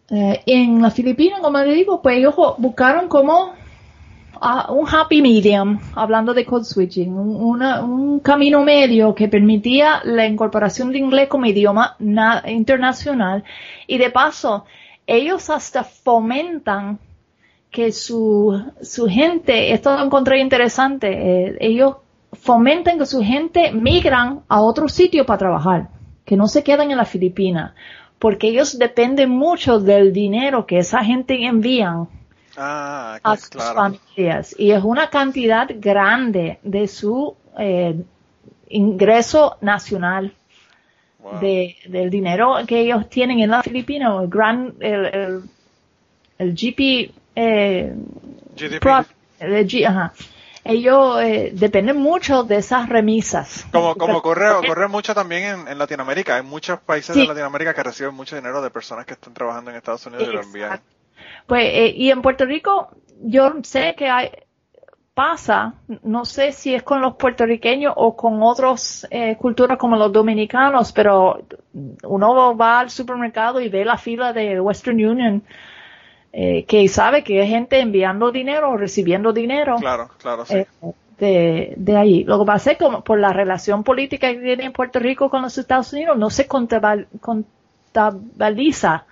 [0.10, 3.54] Eh, en las Filipinas, como le digo, pues ellos buscaron como
[4.42, 10.26] uh, un happy medium, hablando de code switching, un, un, camino medio que permitía la
[10.26, 11.96] incorporación de inglés como idioma
[12.46, 13.44] internacional
[13.88, 14.66] y de paso
[15.08, 17.00] ellos hasta fomentan
[17.70, 21.96] que su, su gente, esto lo encontré interesante, eh, ellos
[22.34, 25.90] fomentan que su gente migran a otro sitio para trabajar,
[26.26, 27.76] que no se quedan en la Filipina,
[28.20, 32.08] porque ellos dependen mucho del dinero que esa gente envían
[32.58, 38.02] ah, a sus familias y es una cantidad grande de su eh,
[38.70, 40.34] ingreso nacional.
[41.40, 45.42] De, del dinero que ellos tienen en la Filipina, el gran, el, el,
[46.40, 47.94] el GP, eh,
[48.58, 49.06] GDP.
[49.40, 50.14] el, ajá,
[50.64, 53.66] ellos eh, dependen mucho de esas remisas.
[53.72, 56.36] Como, como ocurre, ocurre mucho también en, Latinoamérica.
[56.36, 59.78] Hay muchos países de Latinoamérica que reciben mucho dinero de personas que están trabajando en
[59.78, 60.82] Estados Unidos y lo envían.
[61.48, 62.90] Pues, eh, y en Puerto Rico,
[63.22, 64.32] yo sé que hay,
[65.14, 70.12] pasa, no sé si es con los puertorriqueños o con otras eh, culturas como los
[70.12, 71.44] dominicanos, pero
[72.04, 75.44] uno va al supermercado y ve la fila de Western Union
[76.34, 79.76] eh, que sabe que hay gente enviando dinero o recibiendo dinero.
[79.80, 80.56] Claro, claro, sí.
[80.56, 80.68] Eh,
[81.20, 82.24] de, de ahí.
[82.24, 85.42] Lo que pasa es que por la relación política que tiene en Puerto Rico con
[85.42, 89.06] los Estados Unidos no se contabiliza.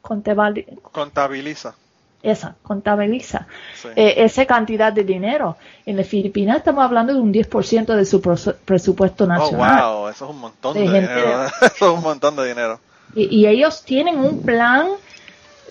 [0.00, 1.74] Contabiliza.
[2.22, 3.48] Esa, contabiliza
[3.96, 5.56] eh, esa cantidad de dinero.
[5.84, 8.22] En las Filipinas estamos hablando de un 10% de su
[8.64, 9.82] presupuesto nacional.
[9.84, 11.46] Oh, wow, eso es un montón de, dinero.
[11.62, 12.80] eso es un montón de dinero.
[13.14, 14.86] y ellos tienen un plan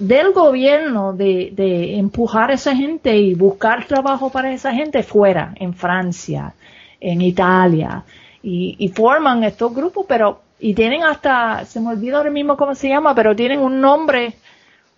[0.01, 5.53] del gobierno de, de, empujar a esa gente y buscar trabajo para esa gente fuera,
[5.57, 6.55] en Francia,
[6.99, 8.03] en Italia,
[8.41, 12.89] y, forman estos grupos, pero, y tienen hasta, se me olvida ahora mismo cómo se
[12.89, 14.33] llama, pero tienen un nombre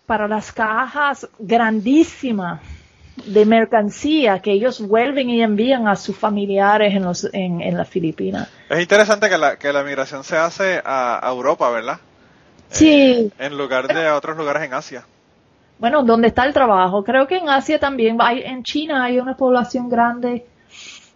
[0.05, 2.61] para las cajas grandísimas
[3.25, 7.89] de mercancía que ellos vuelven y envían a sus familiares en, los, en, en las
[7.89, 8.47] Filipinas.
[8.69, 11.99] Es interesante que la, que la migración se hace a Europa, ¿verdad?
[12.73, 12.91] Sí.
[12.91, 15.05] Eh, en lugar de otros lugares en Asia.
[15.79, 17.03] Bueno, ¿dónde está el trabajo?
[17.03, 20.45] Creo que en Asia también, hay, en China hay una población grande,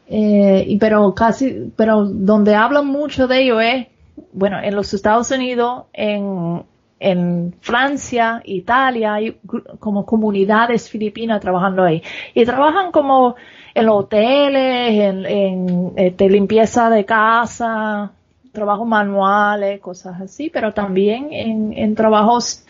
[0.08, 3.88] eh, pero casi, pero donde hablan mucho de ello es,
[4.34, 6.64] bueno, en los Estados Unidos, en,
[7.00, 9.40] en Francia, Italia, hay
[9.80, 12.04] como comunidades filipinas trabajando ahí.
[12.34, 13.36] Y trabajan como
[13.74, 18.12] en los hoteles, en, en este, limpieza de casa,
[18.58, 22.66] trabajos manuales, cosas así, pero también en, en trabajos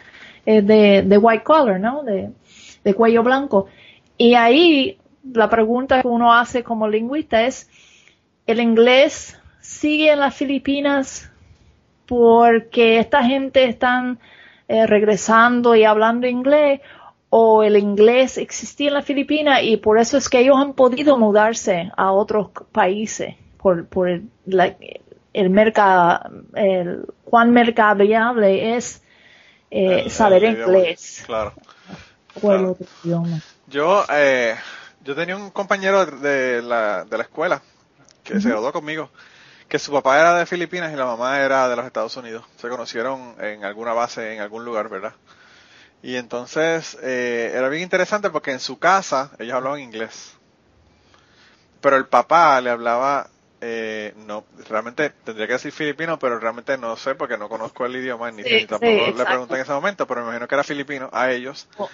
[0.46, 2.04] eh, de, white collar, ¿no?
[2.04, 2.30] De,
[2.84, 3.68] de cuello blanco.
[4.18, 4.98] Y ahí
[5.34, 7.70] la pregunta que uno hace como lingüista es,
[8.48, 11.32] ¿el inglés sigue en las Filipinas
[12.06, 14.20] porque esta gente están
[14.68, 16.82] eh, regresando y hablando inglés
[17.30, 21.18] o el inglés existía en las Filipinas y por eso es que ellos han podido
[21.18, 24.76] mudarse a otros países por, por la,
[25.40, 26.20] el mercado,
[26.56, 29.02] el cuán mercadeable es
[29.70, 31.24] eh, saber inglés.
[31.26, 31.54] Claro.
[33.68, 34.56] Yo, eh,
[35.04, 37.62] yo tenía un compañero de la, de la escuela
[38.24, 39.10] que se graduó conmigo,
[39.68, 42.44] que su papá era de Filipinas y la mamá era de los Estados Unidos.
[42.58, 45.14] Se conocieron en alguna base, en algún lugar, ¿verdad?
[46.02, 50.34] Y entonces eh, era bien interesante porque en su casa ellos hablaban inglés.
[51.82, 53.30] Pero el papá le hablaba
[53.62, 57.96] eh, no, realmente tendría que decir filipino, pero realmente no sé porque no conozco el
[57.96, 61.32] idioma ni, tampoco le pregunté en ese momento, pero me imagino que era filipino a
[61.32, 61.68] ellos.
[61.78, 61.90] O,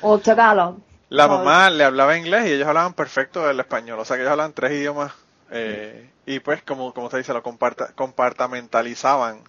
[1.09, 4.31] La mamá le hablaba inglés y ellos hablaban perfecto el español, o sea que ellos
[4.31, 5.13] hablan tres idiomas
[5.51, 9.41] eh, y pues como, como usted dice, lo comparta, compartamentalizaban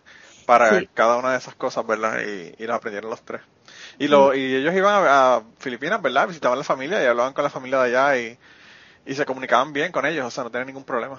[0.45, 2.21] para cada una de esas cosas, ¿verdad?
[2.21, 3.41] Y, y los aprendieron los tres.
[3.99, 6.29] Y, lo, y ellos iban a, a, Filipinas, ¿verdad?
[6.29, 8.39] Visitaban la familia y hablaban con la familia de allá y,
[9.07, 11.19] y se comunicaban bien con ellos, o sea, no tenían ningún problema.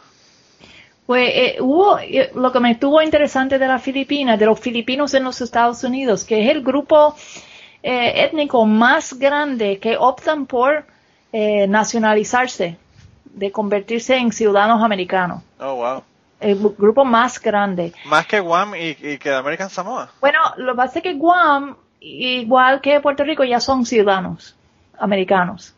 [1.05, 5.13] Pues eh, hubo eh, lo que me estuvo interesante de la Filipinas, de los filipinos
[5.13, 7.15] en los Estados Unidos, que es el grupo
[7.83, 10.85] eh, étnico más grande que optan por
[11.67, 12.77] nacionalizarse,
[13.25, 15.43] de convertirse en ciudadanos americanos.
[15.59, 16.03] Oh, wow.
[16.39, 17.91] El grupo más grande.
[18.05, 20.09] Más que Guam y, y que American Samoa.
[20.21, 24.55] Bueno, lo que pasa es que Guam, igual que Puerto Rico, ya son ciudadanos
[24.97, 25.75] americanos.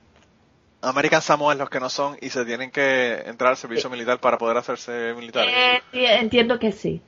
[0.81, 4.19] American Samoa es los que no son y se tienen que entrar al servicio militar
[4.19, 5.53] para poder hacerse militares.
[5.91, 7.01] Eh, entiendo que sí.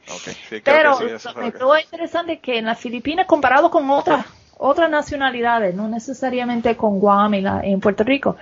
[0.64, 4.26] Pero lo que interesante que en las Filipinas, comparado con otras
[4.62, 8.36] otras nacionalidades, no necesariamente con Guam y en Puerto Rico,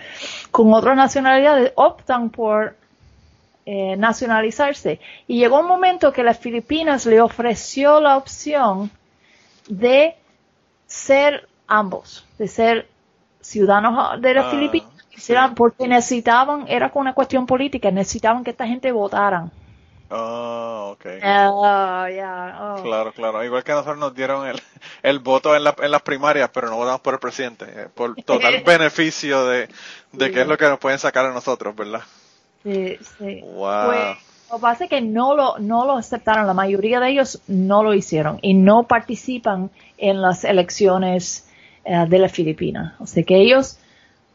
[0.49, 2.75] con otras nacionalidades optan por
[3.67, 4.99] eh, nacionalizarse.
[5.27, 8.89] Y llegó un momento que las Filipinas le ofreció la opción
[9.67, 10.15] de
[10.87, 12.87] ser ambos, de ser
[13.39, 14.51] ciudadanos de las ah.
[14.51, 14.96] Filipinas
[15.55, 19.51] porque necesitaban, era con una cuestión política, necesitaban que esta gente votaran
[20.09, 21.05] Oh, ok.
[21.21, 22.57] Oh, yeah.
[22.59, 22.81] Oh.
[22.81, 23.43] Claro, claro.
[23.43, 24.61] Igual que nosotros nos dieron el,
[25.03, 27.65] el voto en, la, en las primarias, pero no votamos por el presidente.
[27.65, 29.67] Eh, por total beneficio de,
[30.13, 32.01] de qué es lo que nos pueden sacar a nosotros, ¿verdad?
[32.63, 33.41] Sí, sí.
[33.41, 33.85] Wow.
[33.87, 34.17] Pues,
[34.49, 37.83] lo que pasa es que no lo, no lo aceptaron, la mayoría de ellos no
[37.83, 41.49] lo hicieron y no participan en las elecciones
[41.83, 42.95] eh, de la Filipina.
[42.99, 43.77] O sea que ellos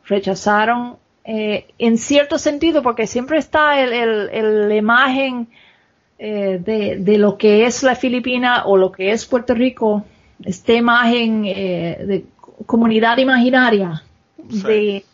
[0.04, 5.48] rechazaron eh, en cierto sentido porque siempre está el, el, la imagen
[6.18, 10.04] eh, de, de, lo que es la Filipina o lo que es Puerto Rico,
[10.44, 12.24] esta imagen de
[12.66, 14.02] comunidad imaginaria
[14.36, 15.04] de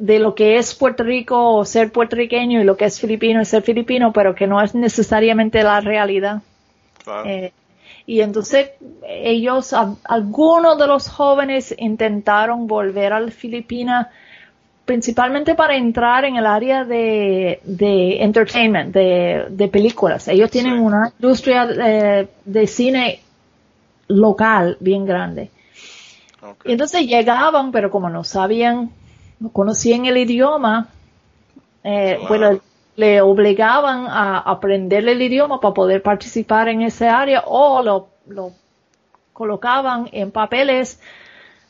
[0.00, 3.44] de lo que es Puerto Rico o ser puertorriqueño y lo que es filipino y
[3.44, 6.40] ser filipino, pero que no es necesariamente la realidad.
[7.26, 7.52] Eh,
[8.06, 8.70] y entonces
[9.06, 9.74] ellos,
[10.04, 14.10] algunos de los jóvenes intentaron volver a la Filipina
[14.84, 20.26] principalmente para entrar en el área de, de entertainment, de, de, películas.
[20.26, 23.20] Ellos tienen una industria de, de, cine
[24.08, 25.50] local bien grande.
[26.64, 28.90] Y entonces llegaban, pero como no sabían
[29.40, 30.88] no conocían el idioma,
[31.82, 32.60] eh, bueno,
[32.96, 38.52] le obligaban a aprender el idioma para poder participar en ese área o lo, lo
[39.32, 41.00] colocaban en papeles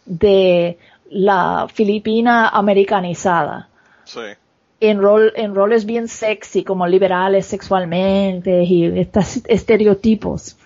[0.04, 0.78] de
[1.10, 3.68] la Filipina americanizada.
[4.04, 4.20] Sí.
[4.80, 10.56] En, rol, en roles bien sexy, como liberales sexualmente y estos estereotipos,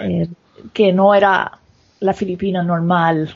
[0.00, 0.28] eh,
[0.72, 1.58] que no era
[2.00, 3.34] la Filipina normal.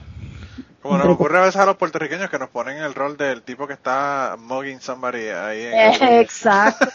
[0.82, 3.66] Como nos ocurre a veces a los puertorriqueños que nos ponen el rol del tipo
[3.66, 6.02] que está mugging somebody ahí en el...
[6.20, 6.86] Exacto.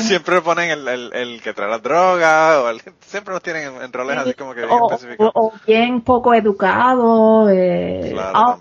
[0.00, 4.18] siempre ponen el, el, el, que trae la droga, o siempre nos tienen en, roles
[4.18, 5.30] así como que bien específicos.
[5.34, 7.50] O, bien poco educados.
[7.52, 8.58] Eh, claro, ah.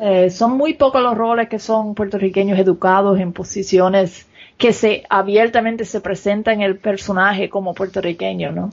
[0.00, 4.26] Eh, son muy pocos los roles que son puertorriqueños educados en posiciones
[4.56, 8.70] que se abiertamente se presentan el personaje como puertorriqueño, ¿no?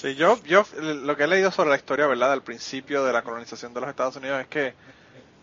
[0.00, 2.30] Sí, yo, yo lo que he leído sobre la historia, ¿verdad?
[2.30, 4.74] Del principio de la colonización de los Estados Unidos es que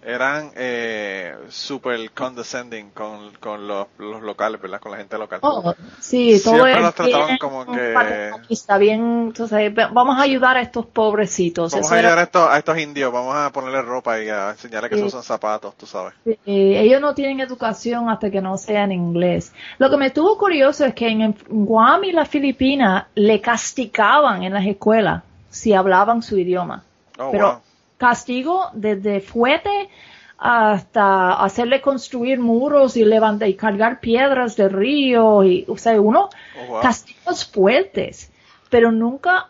[0.03, 4.79] eran eh, super condescending con, con los, los, locales, ¿verdad?
[4.79, 5.39] Con la gente local.
[5.41, 8.31] Oh, sí, todo Siempre los trataban como que...
[8.49, 11.73] Está bien, entonces vamos a ayudar a estos pobrecitos.
[11.73, 14.89] Vamos a ayudar a, estos, a estos indios, vamos a ponerle ropa y a enseñarles
[14.89, 16.13] que esos son zapatos, tú sabes.
[16.45, 19.51] ellos no tienen educación hasta que no sean inglés.
[19.77, 24.53] Lo que me estuvo curioso es que en Guam y las Filipinas le castigaban en
[24.53, 26.83] las escuelas si hablaban su idioma.
[27.17, 27.61] Oh, Pero
[27.97, 29.89] castigo desde fuerte
[30.37, 36.29] hasta hacerle construir muros y levantar y cargar piedras del río y o sea uno
[36.69, 38.31] oh, castigos fuertes
[38.69, 39.47] pero nunca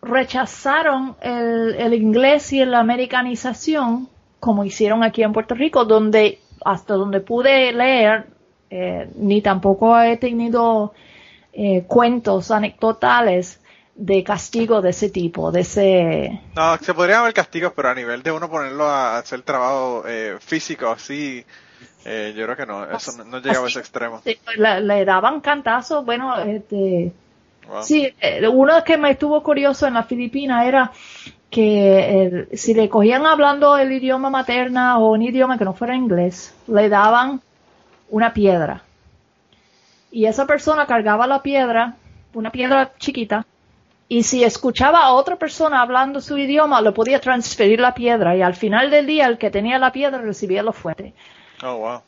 [0.00, 4.08] rechazaron el, el, inglés y la americanización
[4.38, 8.26] como hicieron aquí en Puerto Rico donde hasta donde pude leer
[8.70, 10.92] eh, ni tampoco he tenido
[11.52, 13.60] eh, cuentos anecdotales
[13.98, 16.40] de castigo de ese tipo, de ese...
[16.54, 20.36] No, se podría haber castigos, pero a nivel de uno ponerlo a hacer trabajo eh,
[20.38, 21.44] físico así,
[22.04, 24.22] eh, yo creo que no, eso no, llegaba a ese extremo.
[24.56, 27.12] le, daban cantazos, bueno, este...
[27.82, 30.92] Sí, eh, uno que me estuvo curioso en la Filipina era
[31.50, 36.54] que si le cogían hablando el idioma materna o un idioma que no fuera inglés,
[36.68, 37.42] le daban
[38.10, 38.82] una piedra.
[40.10, 41.96] Y esa persona cargaba la piedra,
[42.32, 43.44] una piedra chiquita,
[44.08, 48.42] y si escuchaba a otra persona hablando su idioma, le podía transferir la piedra y
[48.42, 51.12] al final del día el que tenía la piedra recibía lo fuerte.
[51.62, 52.00] Oh, wow.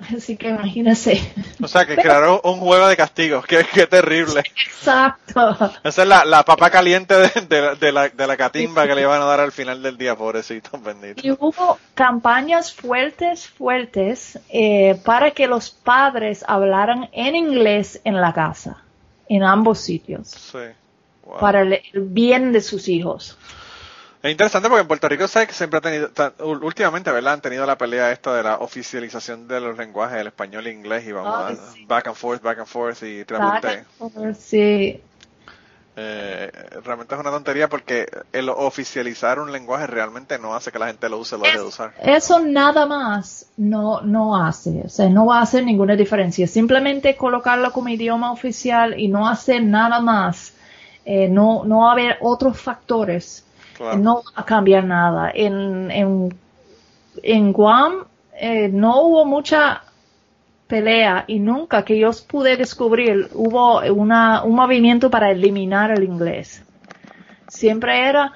[0.00, 1.32] Así que imagínese.
[1.62, 3.46] O sea, que crearon un juego de castigos.
[3.46, 4.40] Qué, qué terrible.
[4.40, 5.56] Exacto.
[5.84, 9.22] Esa es la, la papa caliente de, de, la, de la catimba que le iban
[9.22, 11.24] a dar al final del día, pobrecito, bendito.
[11.24, 18.34] Y hubo campañas fuertes, fuertes, eh, para que los padres hablaran en inglés en la
[18.34, 18.82] casa,
[19.28, 20.28] en ambos sitios.
[20.28, 20.58] Sí
[21.40, 23.38] para el, bien de sus hijos.
[24.22, 26.10] Es interesante porque en Puerto Rico sé que siempre ha tenido,
[26.62, 27.34] últimamente, ¿verdad?
[27.34, 31.06] Han tenido la pelea esta de la oficialización de los lenguajes, el español e inglés,
[31.06, 31.54] y vamos a,
[31.86, 33.84] back and forth, back and forth, y triple
[34.38, 35.02] Sí.
[35.96, 36.50] Eh,
[36.84, 41.08] realmente es una tontería porque el oficializar un lenguaje realmente no hace que la gente
[41.08, 41.94] lo use, lo deje de usar.
[42.02, 46.48] Eso nada más no, no hace, o sea, no va a hacer ninguna diferencia.
[46.48, 50.54] Simplemente colocarlo como idioma oficial y no hacer nada más
[51.04, 53.46] eh, no, no va a haber otros factores,
[53.98, 55.30] no va a cambiar nada.
[55.34, 56.38] En, en,
[57.22, 59.82] en Guam eh, no hubo mucha
[60.66, 66.62] pelea y nunca que yo pude descubrir hubo una, un movimiento para eliminar el inglés.
[67.48, 68.32] Siempre era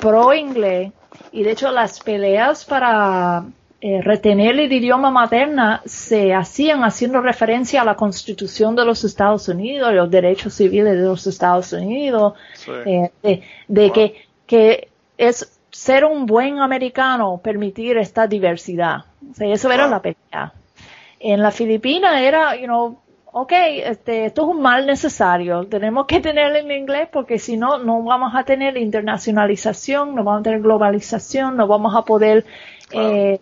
[0.00, 0.92] pro inglés
[1.32, 3.44] y de hecho las peleas para
[3.82, 9.48] eh, retener el idioma materna se hacían haciendo referencia a la Constitución de los Estados
[9.48, 12.34] Unidos, los derechos civiles de los Estados Unidos,
[12.84, 13.10] eh,
[13.68, 14.16] de, que,
[14.46, 19.06] que es ser un buen americano permitir esta diversidad.
[19.30, 20.52] O sea, eso era la pelea.
[21.18, 22.98] En la Filipina era, you know,
[23.32, 23.52] ok,
[23.84, 28.02] este, esto es un mal necesario, tenemos que tenerlo en inglés porque si no, no
[28.02, 32.44] vamos a tener internacionalización, no vamos a tener globalización, no vamos a poder
[32.92, 33.40] eh,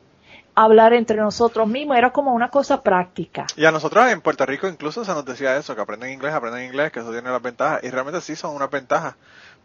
[0.65, 3.47] hablar entre nosotros mismos, era como una cosa práctica.
[3.57, 6.65] Y a nosotros en Puerto Rico incluso se nos decía eso, que aprenden inglés, aprenden
[6.65, 9.17] inglés, que eso tiene las ventajas, y realmente sí son una ventaja.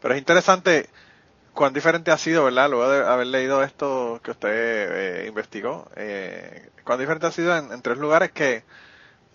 [0.01, 0.89] Pero es interesante
[1.53, 2.69] cuán diferente ha sido, ¿verdad?
[2.69, 7.81] Luego de haber leído esto que usted eh, investigó, eh, cuán diferente ha sido en
[7.81, 8.63] tres lugares que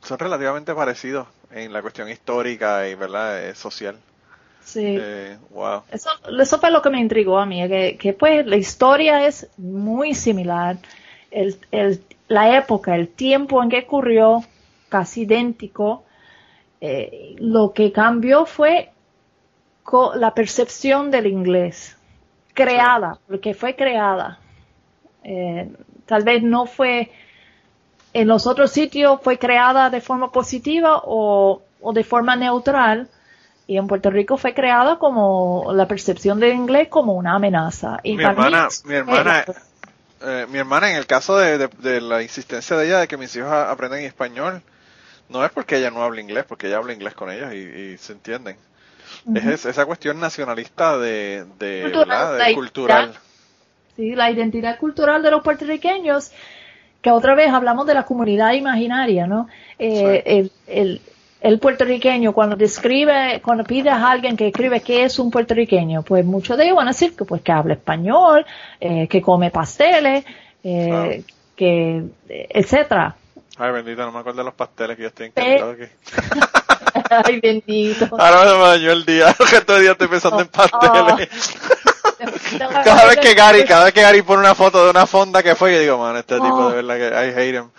[0.02, 3.98] son relativamente parecidos en la cuestión histórica y verdad eh, social.
[4.62, 4.84] Sí.
[4.84, 5.82] Eh, wow.
[5.90, 9.48] Eso, eso fue lo que me intrigó a mí, que, que pues la historia es
[9.56, 10.76] muy similar.
[11.30, 14.42] El, el, la época, el tiempo en que ocurrió,
[14.88, 16.04] casi idéntico.
[16.80, 18.90] Eh, lo que cambió fue
[20.14, 21.96] la percepción del inglés,
[22.54, 24.38] creada, porque fue creada.
[26.06, 27.10] tal vez no fue
[28.12, 31.62] en los otros sitios fue creada de forma positiva o,
[31.92, 33.08] de forma neutral
[33.66, 37.98] y en Puerto Rico fue creada como la percepción del inglés como una amenaza.
[38.02, 39.44] mi hermana, mi hermana,
[40.22, 43.52] eh, mi hermana en el caso de, la insistencia de ella de que mis hijos
[43.52, 44.62] aprenden español,
[45.28, 48.12] no es porque ella no habla inglés, porque ella habla inglés con ellos y, se
[48.12, 48.56] entienden.
[49.34, 53.14] Es esa cuestión nacionalista de, de, cultural.
[53.96, 56.30] Sí, la identidad cultural de los puertorriqueños
[57.02, 59.48] que otra vez hablamos de la comunidad imaginaria, ¿no?
[59.78, 61.00] Eh, el, el,
[61.60, 66.56] puertorriqueño cuando describe, cuando pide a alguien que escribe qué es un puertorriqueño, pues muchos
[66.56, 68.44] de ellos van a decir que pues que habla español,
[68.80, 70.24] eh, que come pasteles,
[70.64, 71.22] eh,
[71.54, 73.14] que etcétera.
[73.56, 75.84] Ay, bendito, no me acuerdo de los pasteles que yo estoy encantado aquí.
[77.10, 78.08] Ay, bendito.
[78.18, 81.28] Ahora me dañó el día, que todo el día estoy pensando en pasteles.
[82.84, 85.54] cada vez que Gary, cada vez que Gary pone una foto de una fonda que
[85.54, 87.70] fue, yo digo, man, este tipo de verdad que I hate him.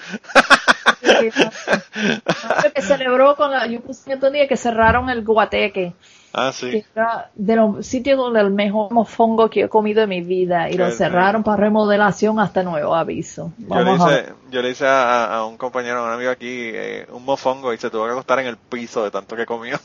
[2.74, 5.94] que celebró con la, yo puse otro día que cerraron el guateque.
[6.32, 6.86] Ah, sí.
[7.34, 10.92] de los sitios donde el mejor mofongo que he comido en mi vida y lo
[10.92, 13.52] cerraron para remodelación hasta nuevo aviso.
[13.58, 17.26] yo le hice, yo le hice a, un compañero, a un amigo aquí, eh, un
[17.26, 19.80] mofongo y se tuvo que acostar en el piso de tanto que comió.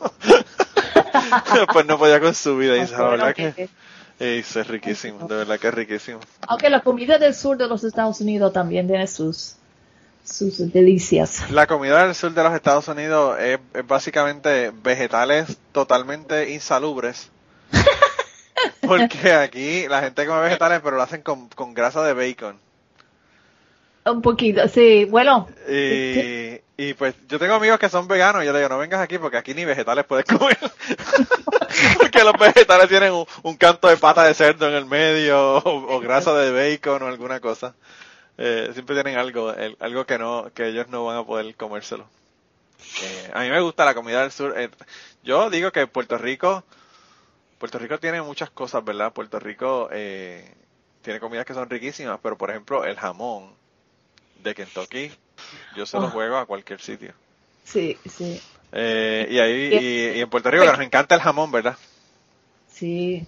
[1.55, 3.71] Después no podía con su vida y la verdad que
[4.33, 6.21] es riquísimo, de verdad que es riquísimo.
[6.49, 9.57] Aunque la comida del sur de los Estados Unidos también tiene sus,
[10.25, 11.51] sus delicias.
[11.51, 17.31] La comida del sur de los Estados Unidos es, básicamente vegetales totalmente insalubres.
[18.81, 22.64] Porque aquí la gente come vegetales, pero lo hacen con, con grasa de bacon.
[24.07, 25.49] Un poquito, sí, bueno.
[25.69, 29.01] Y, y pues yo tengo amigos que son veganos y yo le digo, no vengas
[29.01, 30.59] aquí porque aquí ni vegetales puedes comer.
[31.99, 36.35] porque los vegetales tienen un, canto de pata de cerdo en el medio o, grasa
[36.35, 37.75] de bacon o alguna cosa.
[38.37, 42.07] Eh, siempre tienen algo, algo que no, que ellos no van a poder comérselo.
[43.03, 44.53] Eh, a mí me gusta la comida del sur.
[44.59, 44.69] Eh,
[45.23, 46.65] yo digo que Puerto Rico,
[47.59, 49.13] Puerto Rico tiene muchas cosas, ¿verdad?
[49.13, 53.64] Puerto Rico tiene comidas que son riquísimas, pero por ejemplo el jamón
[54.45, 55.11] de Kentucky,
[55.75, 56.11] yo se lo ah.
[56.11, 57.13] juego a cualquier sitio.
[57.65, 58.41] Sí, sí.
[58.73, 61.77] Eh, y ahí, y, en Puerto Rico nos encanta el jamón, ¿verdad?
[62.71, 63.27] Sí.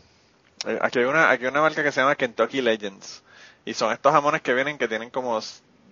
[0.66, 3.22] Eh, aquí hay una, aquí hay una marca que se llama Kentucky Legends.
[3.64, 5.40] Y son estos jamones que vienen que tienen como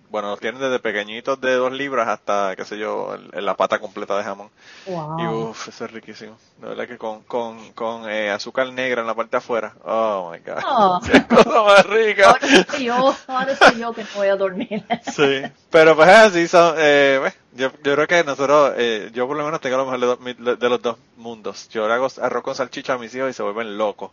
[0.09, 4.17] bueno, los tienen desde pequeñitos de dos libras hasta, qué sé yo, la pata completa
[4.17, 4.49] de jamón.
[4.85, 6.37] Y uff, eso es riquísimo.
[6.59, 9.73] De verdad que con, con, con eh, azúcar negra en la parte de afuera.
[9.83, 10.63] Oh my god.
[10.65, 11.01] Oh.
[11.29, 12.29] cosa más rica.
[12.29, 14.83] Ahora soy yo, ahora soy yo que no voy a dormir.
[15.15, 17.19] sí, pero pues así son, eh,
[17.53, 20.81] yo, yo creo que nosotros, eh, yo por lo menos tengo lo mejor de, los
[20.81, 21.69] dos mundos.
[21.69, 24.11] Yo le hago arroz con salchicha a mis hijos y se vuelven locos.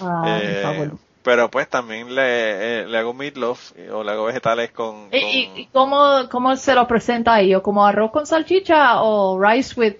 [0.00, 0.90] Ah, eh,
[1.28, 2.22] pero pues también le,
[2.80, 5.10] eh, le hago meatloaf o le hago vegetales con...
[5.12, 7.60] ¿Y, cómo, cómo se lo presenta a ellos?
[7.60, 9.96] ¿Como arroz con salchicha o rice with...?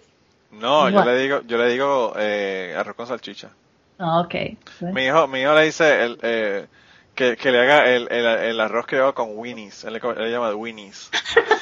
[0.53, 3.51] No, yo le digo, yo le digo eh, arroz con salchicha.
[3.99, 4.35] Ah, ok.
[4.81, 6.67] Mi hijo, mi hijo le dice el, eh,
[7.15, 9.85] que, que le haga el, el, el arroz que hago con winnies.
[9.85, 11.11] Él le, le llama winnies.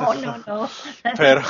[0.00, 0.70] No, no, no.
[1.16, 1.42] Pero,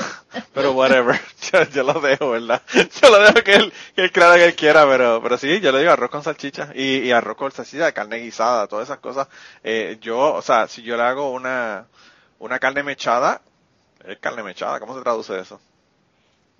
[0.52, 1.20] pero whatever,
[1.74, 2.62] yo, lo dejo, ¿verdad?
[2.74, 5.72] Yo lo dejo que él, que él crea que él quiera, pero, pero sí, yo
[5.72, 9.28] le digo arroz con salchicha y, y arroz con salchicha carne guisada, todas esas cosas.
[9.62, 11.86] Eh, yo, o sea, si yo le hago una,
[12.38, 13.40] una carne mechada,
[14.04, 15.60] es carne mechada, ¿cómo se traduce eso?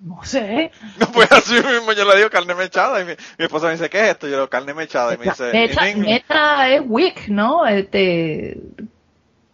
[0.01, 0.71] No sé.
[0.99, 3.91] No, pues así mismo yo le digo carne mechada y mi, mi esposa me dice,
[3.91, 4.27] ¿qué es esto?
[4.27, 5.53] Yo le digo carne mechada y me dice...
[5.53, 7.67] Mecha, mecha es wick, ¿no?
[7.67, 8.59] Este,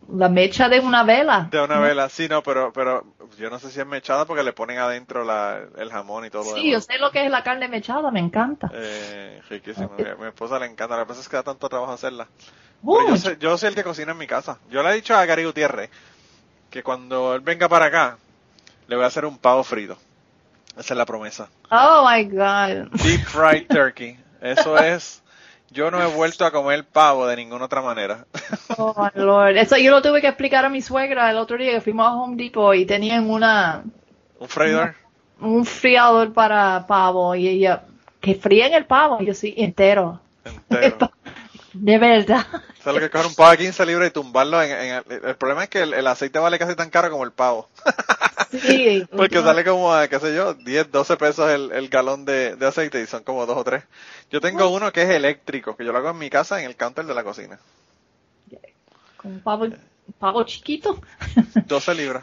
[0.08, 1.48] la mecha de una vela.
[1.50, 3.04] De una vela, sí, no, pero, pero
[3.38, 6.54] yo no sé si es mechada porque le ponen adentro la, el jamón y todo
[6.54, 8.70] Sí, yo sé lo que es la carne mechada, me encanta.
[8.72, 12.28] Eh, riquísimo, mi, mi, esposa le encanta, la verdad es que da tanto trabajo hacerla.
[12.82, 14.58] Yo, sé, yo soy el que cocina en mi casa.
[14.70, 15.90] Yo le he dicho a Gary Gutiérrez
[16.70, 18.18] que cuando él venga para acá,
[18.86, 19.96] le voy a hacer un pavo frito.
[20.76, 21.48] Esa es la promesa.
[21.70, 22.90] Oh my God.
[23.02, 24.18] Deep fried turkey.
[24.40, 25.22] Eso es.
[25.70, 28.26] Yo no he vuelto a comer pavo de ninguna otra manera.
[28.78, 29.56] Oh my Lord.
[29.56, 32.14] Eso yo lo tuve que explicar a mi suegra el otro día que fuimos a
[32.14, 33.84] Home Depot y tenían una.
[34.38, 34.94] ¿Un freidor?
[35.40, 37.84] Un friador para pavo y ella.
[38.20, 39.18] Que fríen el pavo.
[39.20, 40.20] Y yo sí, entero.
[40.44, 41.10] Entero.
[41.72, 42.46] De verdad.
[42.86, 45.68] Solo que coger un pavo a 15 libras y tumbarlo en, el, el, problema es
[45.68, 47.68] que el, aceite vale casi tan caro como el pavo.
[48.52, 49.04] Sí.
[49.16, 52.64] Porque sale como a, qué sé yo, 10, 12 pesos el, el galón de, de,
[52.64, 53.82] aceite y son como dos o tres.
[54.30, 56.76] Yo tengo uno que es eléctrico, que yo lo hago en mi casa en el
[56.76, 57.58] counter de la cocina.
[59.16, 59.66] ¿Con un pavo,
[60.20, 61.00] pavo chiquito?
[61.66, 62.22] 12 libras.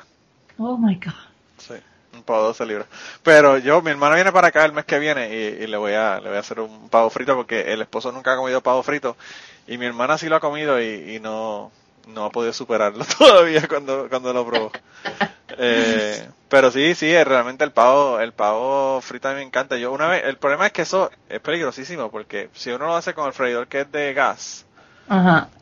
[0.58, 1.12] Oh my God.
[1.58, 1.74] Sí
[2.14, 2.88] un pavo de 12 libras.
[3.22, 6.20] Pero yo, mi hermano viene para acá el mes que viene y, le voy a
[6.20, 9.18] le voy a hacer un pavo frito porque el esposo nunca ha comido pavo frito
[9.68, 11.72] y mi hermana sí lo ha comido y, no
[12.08, 14.72] no ha podido superarlo todavía cuando cuando lo probó.
[15.58, 19.78] Eh, pero sí, sí, realmente el pavo el pavo frito a mí me encanta.
[19.78, 23.14] Yo una vez el problema es que eso es peligrosísimo porque si uno lo hace
[23.14, 24.66] con el freidor que es de gas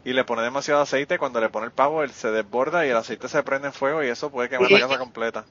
[0.04, 2.98] y le pone demasiado aceite, cuando le pone el pavo él se desborda y el
[2.98, 5.46] aceite se prende en fuego y eso puede quemar la casa completa.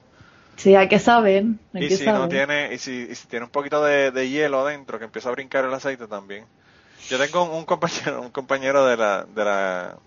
[0.61, 1.45] Sí, hay que saber.
[1.73, 5.31] y si no tiene, y si, tiene un poquito de, hielo adentro que empieza a
[5.31, 6.45] brincar el aceite también.
[7.11, 9.97] Yo tengo un, compañero, un compañero de la, de la,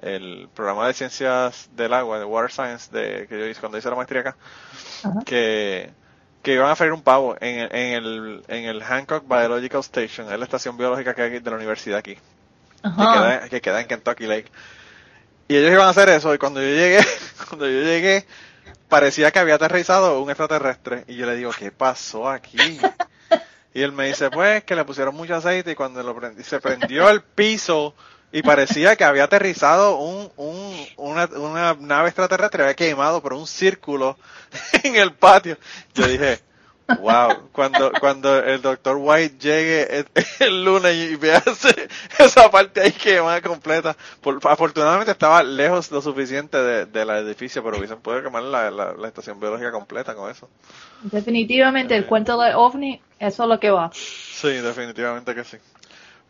[0.00, 3.90] el programa de ciencias del agua, de Water Science, de, que yo hice cuando hice
[3.90, 4.36] la maestría acá,
[5.26, 5.90] que,
[6.42, 10.38] que iban a freír un pavo en, en, el, en el Hancock Biological Station, es
[10.38, 14.26] la estación biológica que hay de la universidad aquí, que queda, que queda en Kentucky
[14.26, 14.50] Lake.
[15.48, 17.04] Y ellos iban a hacer eso, y cuando yo llegué,
[17.50, 18.26] cuando yo llegué,
[18.88, 21.04] parecía que había aterrizado un extraterrestre.
[21.08, 22.80] Y yo le digo, ¿qué pasó aquí?
[23.74, 27.08] Y él me dice, pues, que le pusieron mucho aceite y cuando lo se prendió
[27.08, 27.94] el piso
[28.30, 33.46] y parecía que había aterrizado un, un, una, una nave extraterrestre, había quemado por un
[33.46, 34.18] círculo
[34.82, 35.56] en el patio.
[35.94, 36.40] Yo dije,
[37.00, 40.04] Wow, cuando, cuando el doctor White llegue
[40.40, 41.42] el, lunes y vea
[42.18, 47.78] esa parte ahí quemada completa, por, afortunadamente estaba lejos lo suficiente de, del edificio, pero
[47.78, 50.48] hubiesen podido quemar la, la, estación biológica completa con eso.
[51.02, 52.06] Definitivamente, el eh.
[52.06, 53.90] cuento de OVNI, eso es lo que va.
[53.92, 55.58] Sí, definitivamente que sí.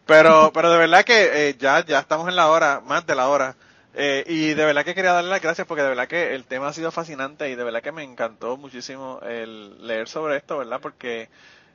[0.06, 3.28] Pero, pero de verdad que eh, ya, ya estamos en la hora, más de la
[3.28, 3.54] hora.
[3.94, 6.68] Eh, y de verdad que quería darle las gracias porque de verdad que el tema
[6.68, 10.80] ha sido fascinante y de verdad que me encantó muchísimo el leer sobre esto, ¿verdad?
[10.80, 11.28] Porque,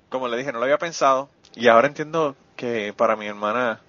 [0.09, 3.81] como le dije, no lo había pensado y ahora entiendo que para mi hermana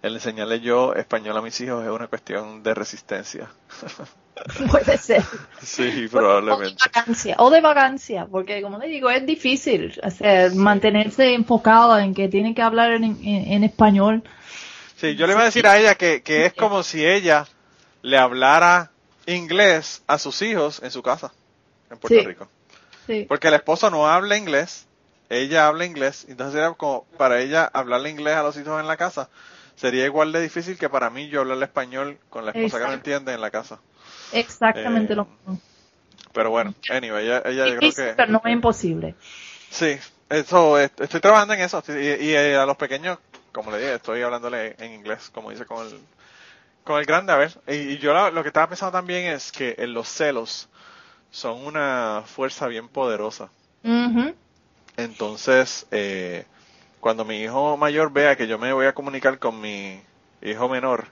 [0.00, 3.48] el enseñarle yo español a mis hijos es una cuestión de resistencia.
[4.70, 5.22] Puede ser.
[5.60, 6.64] Sí, probablemente.
[6.64, 10.00] O de vacancia, o de vacancia porque como le digo, es difícil
[10.54, 14.22] mantenerse enfocado en que tiene que hablar en, en, español.
[14.96, 17.46] Sí, yo le iba a decir a ella que, que es como si ella
[18.02, 18.90] le hablara
[19.26, 21.32] inglés a sus hijos en su casa,
[21.90, 22.48] en Puerto Rico.
[23.28, 24.86] Porque el esposo no habla inglés,
[25.28, 28.96] ella habla inglés, entonces era como para ella hablarle inglés a los hijos en la
[28.96, 29.28] casa.
[29.76, 32.92] Sería igual de difícil que para mí yo hablarle español con la esposa que no
[32.92, 33.80] entiende en la casa.
[34.32, 35.60] Exactamente lo mismo.
[36.32, 38.14] Pero bueno, anyway, ella, ella yo creo que...
[38.16, 39.14] Pero no es imposible.
[39.70, 39.98] Sí,
[40.28, 41.82] eso, estoy trabajando en eso.
[41.88, 43.18] Y, y, eh, a los pequeños,
[43.52, 46.00] como le dije, estoy hablándole en inglés, como dice con el,
[46.84, 47.58] con el grande, a ver.
[47.68, 50.68] Y, yo lo, que estaba pensando también es que los celos
[51.30, 53.50] son una fuerza bien poderosa.
[54.96, 56.44] Entonces, eh,
[57.00, 60.00] cuando mi hijo mayor vea que yo me voy a comunicar con mi
[60.40, 61.06] hijo menor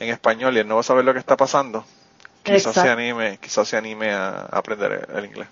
[0.00, 1.84] en español y él no va a saber lo que está pasando,
[2.42, 5.48] quizás se anime, quizás se anime a, aprender el, inglés.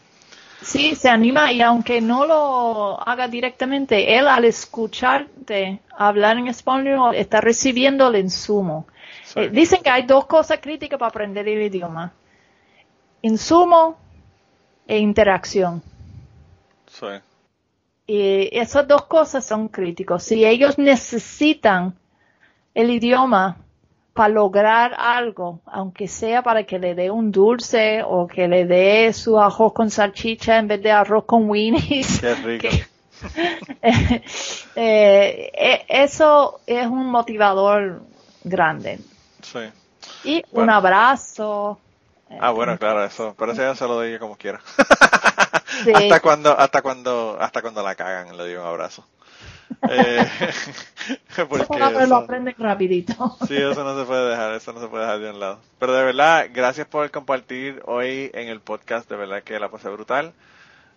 [0.63, 7.15] Sí, se anima y aunque no lo haga directamente, él al escucharte hablar en español
[7.15, 8.87] está recibiendo el insumo.
[9.51, 12.13] Dicen que hay dos cosas críticas para aprender el idioma.
[13.23, 13.97] Insumo
[14.87, 15.83] e interacción.
[16.87, 17.07] Sí.
[18.07, 20.23] Y esas dos cosas son críticos.
[20.25, 21.95] Si ellos necesitan
[22.75, 23.57] el idioma
[24.13, 29.13] para lograr algo, aunque sea para que le dé un dulce o que le dé
[29.13, 32.21] su arroz con salchicha en vez de arroz con winnies.
[32.21, 32.69] Qué rico.
[34.75, 38.03] Eh, eh, eso es un motivador
[38.43, 38.99] grande.
[39.53, 39.59] Sí.
[40.25, 41.79] Y un abrazo.
[42.41, 43.35] Ah, bueno, claro, eso.
[43.39, 44.61] Pero eso ya se lo doy como quiera.
[45.95, 49.07] hasta cuando, hasta cuando, hasta cuando la cagan, le doy un abrazo.
[49.89, 50.29] Eh,
[51.49, 53.37] porque eso, lo aprenden rapidito.
[53.47, 55.59] Sí, eso no se puede dejar, eso no se puede dejar de un lado.
[55.79, 59.89] Pero de verdad, gracias por compartir hoy en el podcast, de verdad que la pasé
[59.89, 60.33] brutal.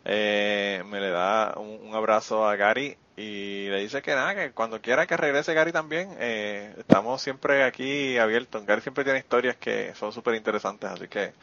[0.03, 4.81] Eh, me le da un, abrazo a Gary y le dice que nada, que cuando
[4.81, 8.65] quiera que regrese Gary también, eh, estamos siempre aquí abiertos.
[8.65, 11.33] Gary siempre tiene historias que son súper interesantes, así que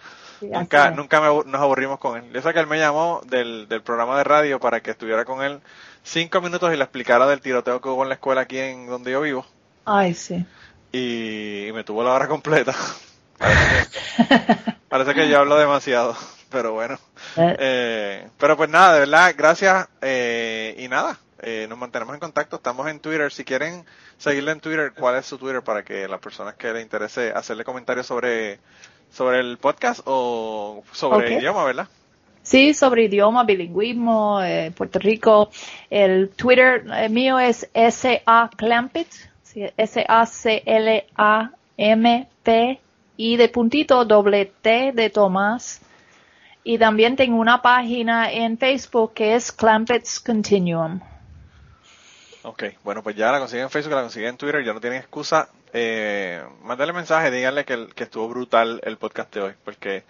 [0.42, 2.30] nunca, nunca nos aburrimos con él.
[2.32, 5.42] Yo sé que él me llamó del, del programa de radio para que estuviera con
[5.42, 5.60] él
[6.02, 9.12] cinco minutos y le explicara del tiroteo que hubo en la escuela aquí en donde
[9.12, 9.46] yo vivo.
[9.84, 10.44] Ay, sí.
[10.92, 12.74] Y, me tuvo la hora completa.
[14.88, 16.14] parece, que, yo hablo demasiado,
[16.50, 16.98] pero bueno.
[17.36, 17.56] Eh.
[17.58, 21.18] Eh, pero pues nada, de verdad, gracias eh, y nada.
[21.68, 23.32] Nos mantenemos en contacto, estamos en Twitter.
[23.32, 23.84] Si quieren
[24.16, 27.64] seguirle en Twitter, ¿cuál es su Twitter para que las personas que les interese hacerle
[27.64, 28.60] comentarios sobre,
[29.10, 31.88] sobre el podcast o sobre el idioma, ¿verdad?
[32.42, 35.50] Sí, sobre idioma, bilingüismo, eh, Puerto Rico.
[35.90, 38.50] El Twitter eh, mío es S.A.
[38.56, 39.06] Clampett,
[39.76, 40.60] S-A-C-L-A-M-P
[43.16, 45.80] y de puntito doble T de Tomás.
[46.64, 51.00] Y también tengo una página en Facebook que es Clampett's Continuum.
[52.44, 54.98] Ok, bueno, pues ya la consiguen en Facebook, la consiguen en Twitter, ya no tienen
[54.98, 55.48] excusa.
[55.72, 60.04] Eh, mándale mensaje, díganle que, que estuvo brutal el podcast de hoy, porque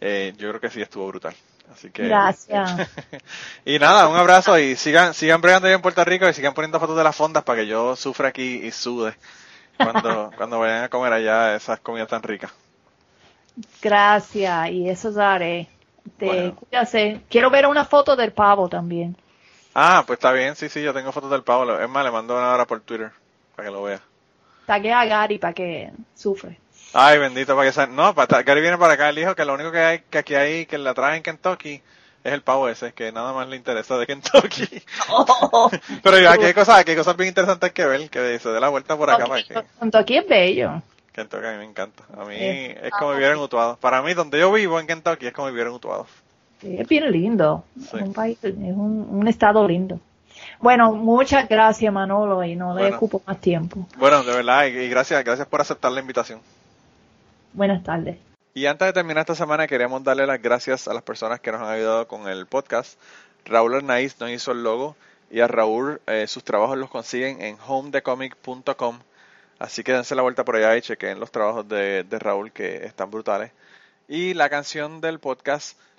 [0.00, 1.34] eh, yo creo que sí estuvo brutal.
[1.72, 2.06] Así que.
[2.06, 2.90] Gracias.
[3.64, 6.78] y nada, un abrazo y sigan, sigan bregando ahí en Puerto Rico y sigan poniendo
[6.78, 9.14] fotos de las fondas para que yo sufra aquí y sude
[9.76, 12.52] cuando, cuando vayan a comer allá esas comidas tan ricas.
[13.80, 15.68] Gracias, y eso daré.
[16.18, 16.52] Te
[17.28, 19.16] Quiero ver una foto del pavo también.
[19.74, 21.78] Ah, pues está bien, sí, sí, yo tengo fotos del pavo.
[21.78, 23.10] Es más, le mando una hora por Twitter
[23.56, 24.00] para que lo vea.
[24.66, 26.58] Tagué a Gary para que sufre.
[26.92, 29.72] Ay, bendito, para que No, para, Gary viene para acá, él dijo que lo único
[29.72, 31.82] que hay, que aquí hay, que la trae en Kentucky,
[32.22, 34.68] es el pavo ese, que nada más le interesa de Kentucky.
[36.02, 38.68] Pero aquí hay cosas, aquí hay cosas bien interesantes que ver, que se dé la
[38.68, 39.26] vuelta por acá.
[39.26, 39.54] Para que...
[39.80, 40.82] Kentucky es bello.
[41.12, 42.04] Kentucky a mí me encanta.
[42.16, 43.76] A mí es, como vivir en Utuado.
[43.76, 46.06] Para mí, donde yo vivo en Kentucky, es como vivir en Utuado.
[46.62, 47.64] Es bien lindo.
[47.80, 50.00] Es un país, es un, un estado lindo.
[50.60, 53.86] Bueno, muchas gracias Manolo y no le ocupo más tiempo.
[53.96, 56.40] Bueno, de verdad, y gracias, gracias por aceptar la invitación.
[57.52, 58.16] Buenas tardes.
[58.54, 61.62] Y antes de terminar esta semana, queríamos darle las gracias a las personas que nos
[61.62, 62.98] han ayudado con el podcast.
[63.44, 64.96] Raúl Arnaiz nos hizo el logo
[65.30, 68.98] y a Raúl eh, sus trabajos los consiguen en homedecomic.com.
[69.58, 72.84] Así que dense la vuelta por allá y chequen los trabajos de, de Raúl que
[72.84, 73.52] están brutales.
[74.08, 75.78] Y la canción del podcast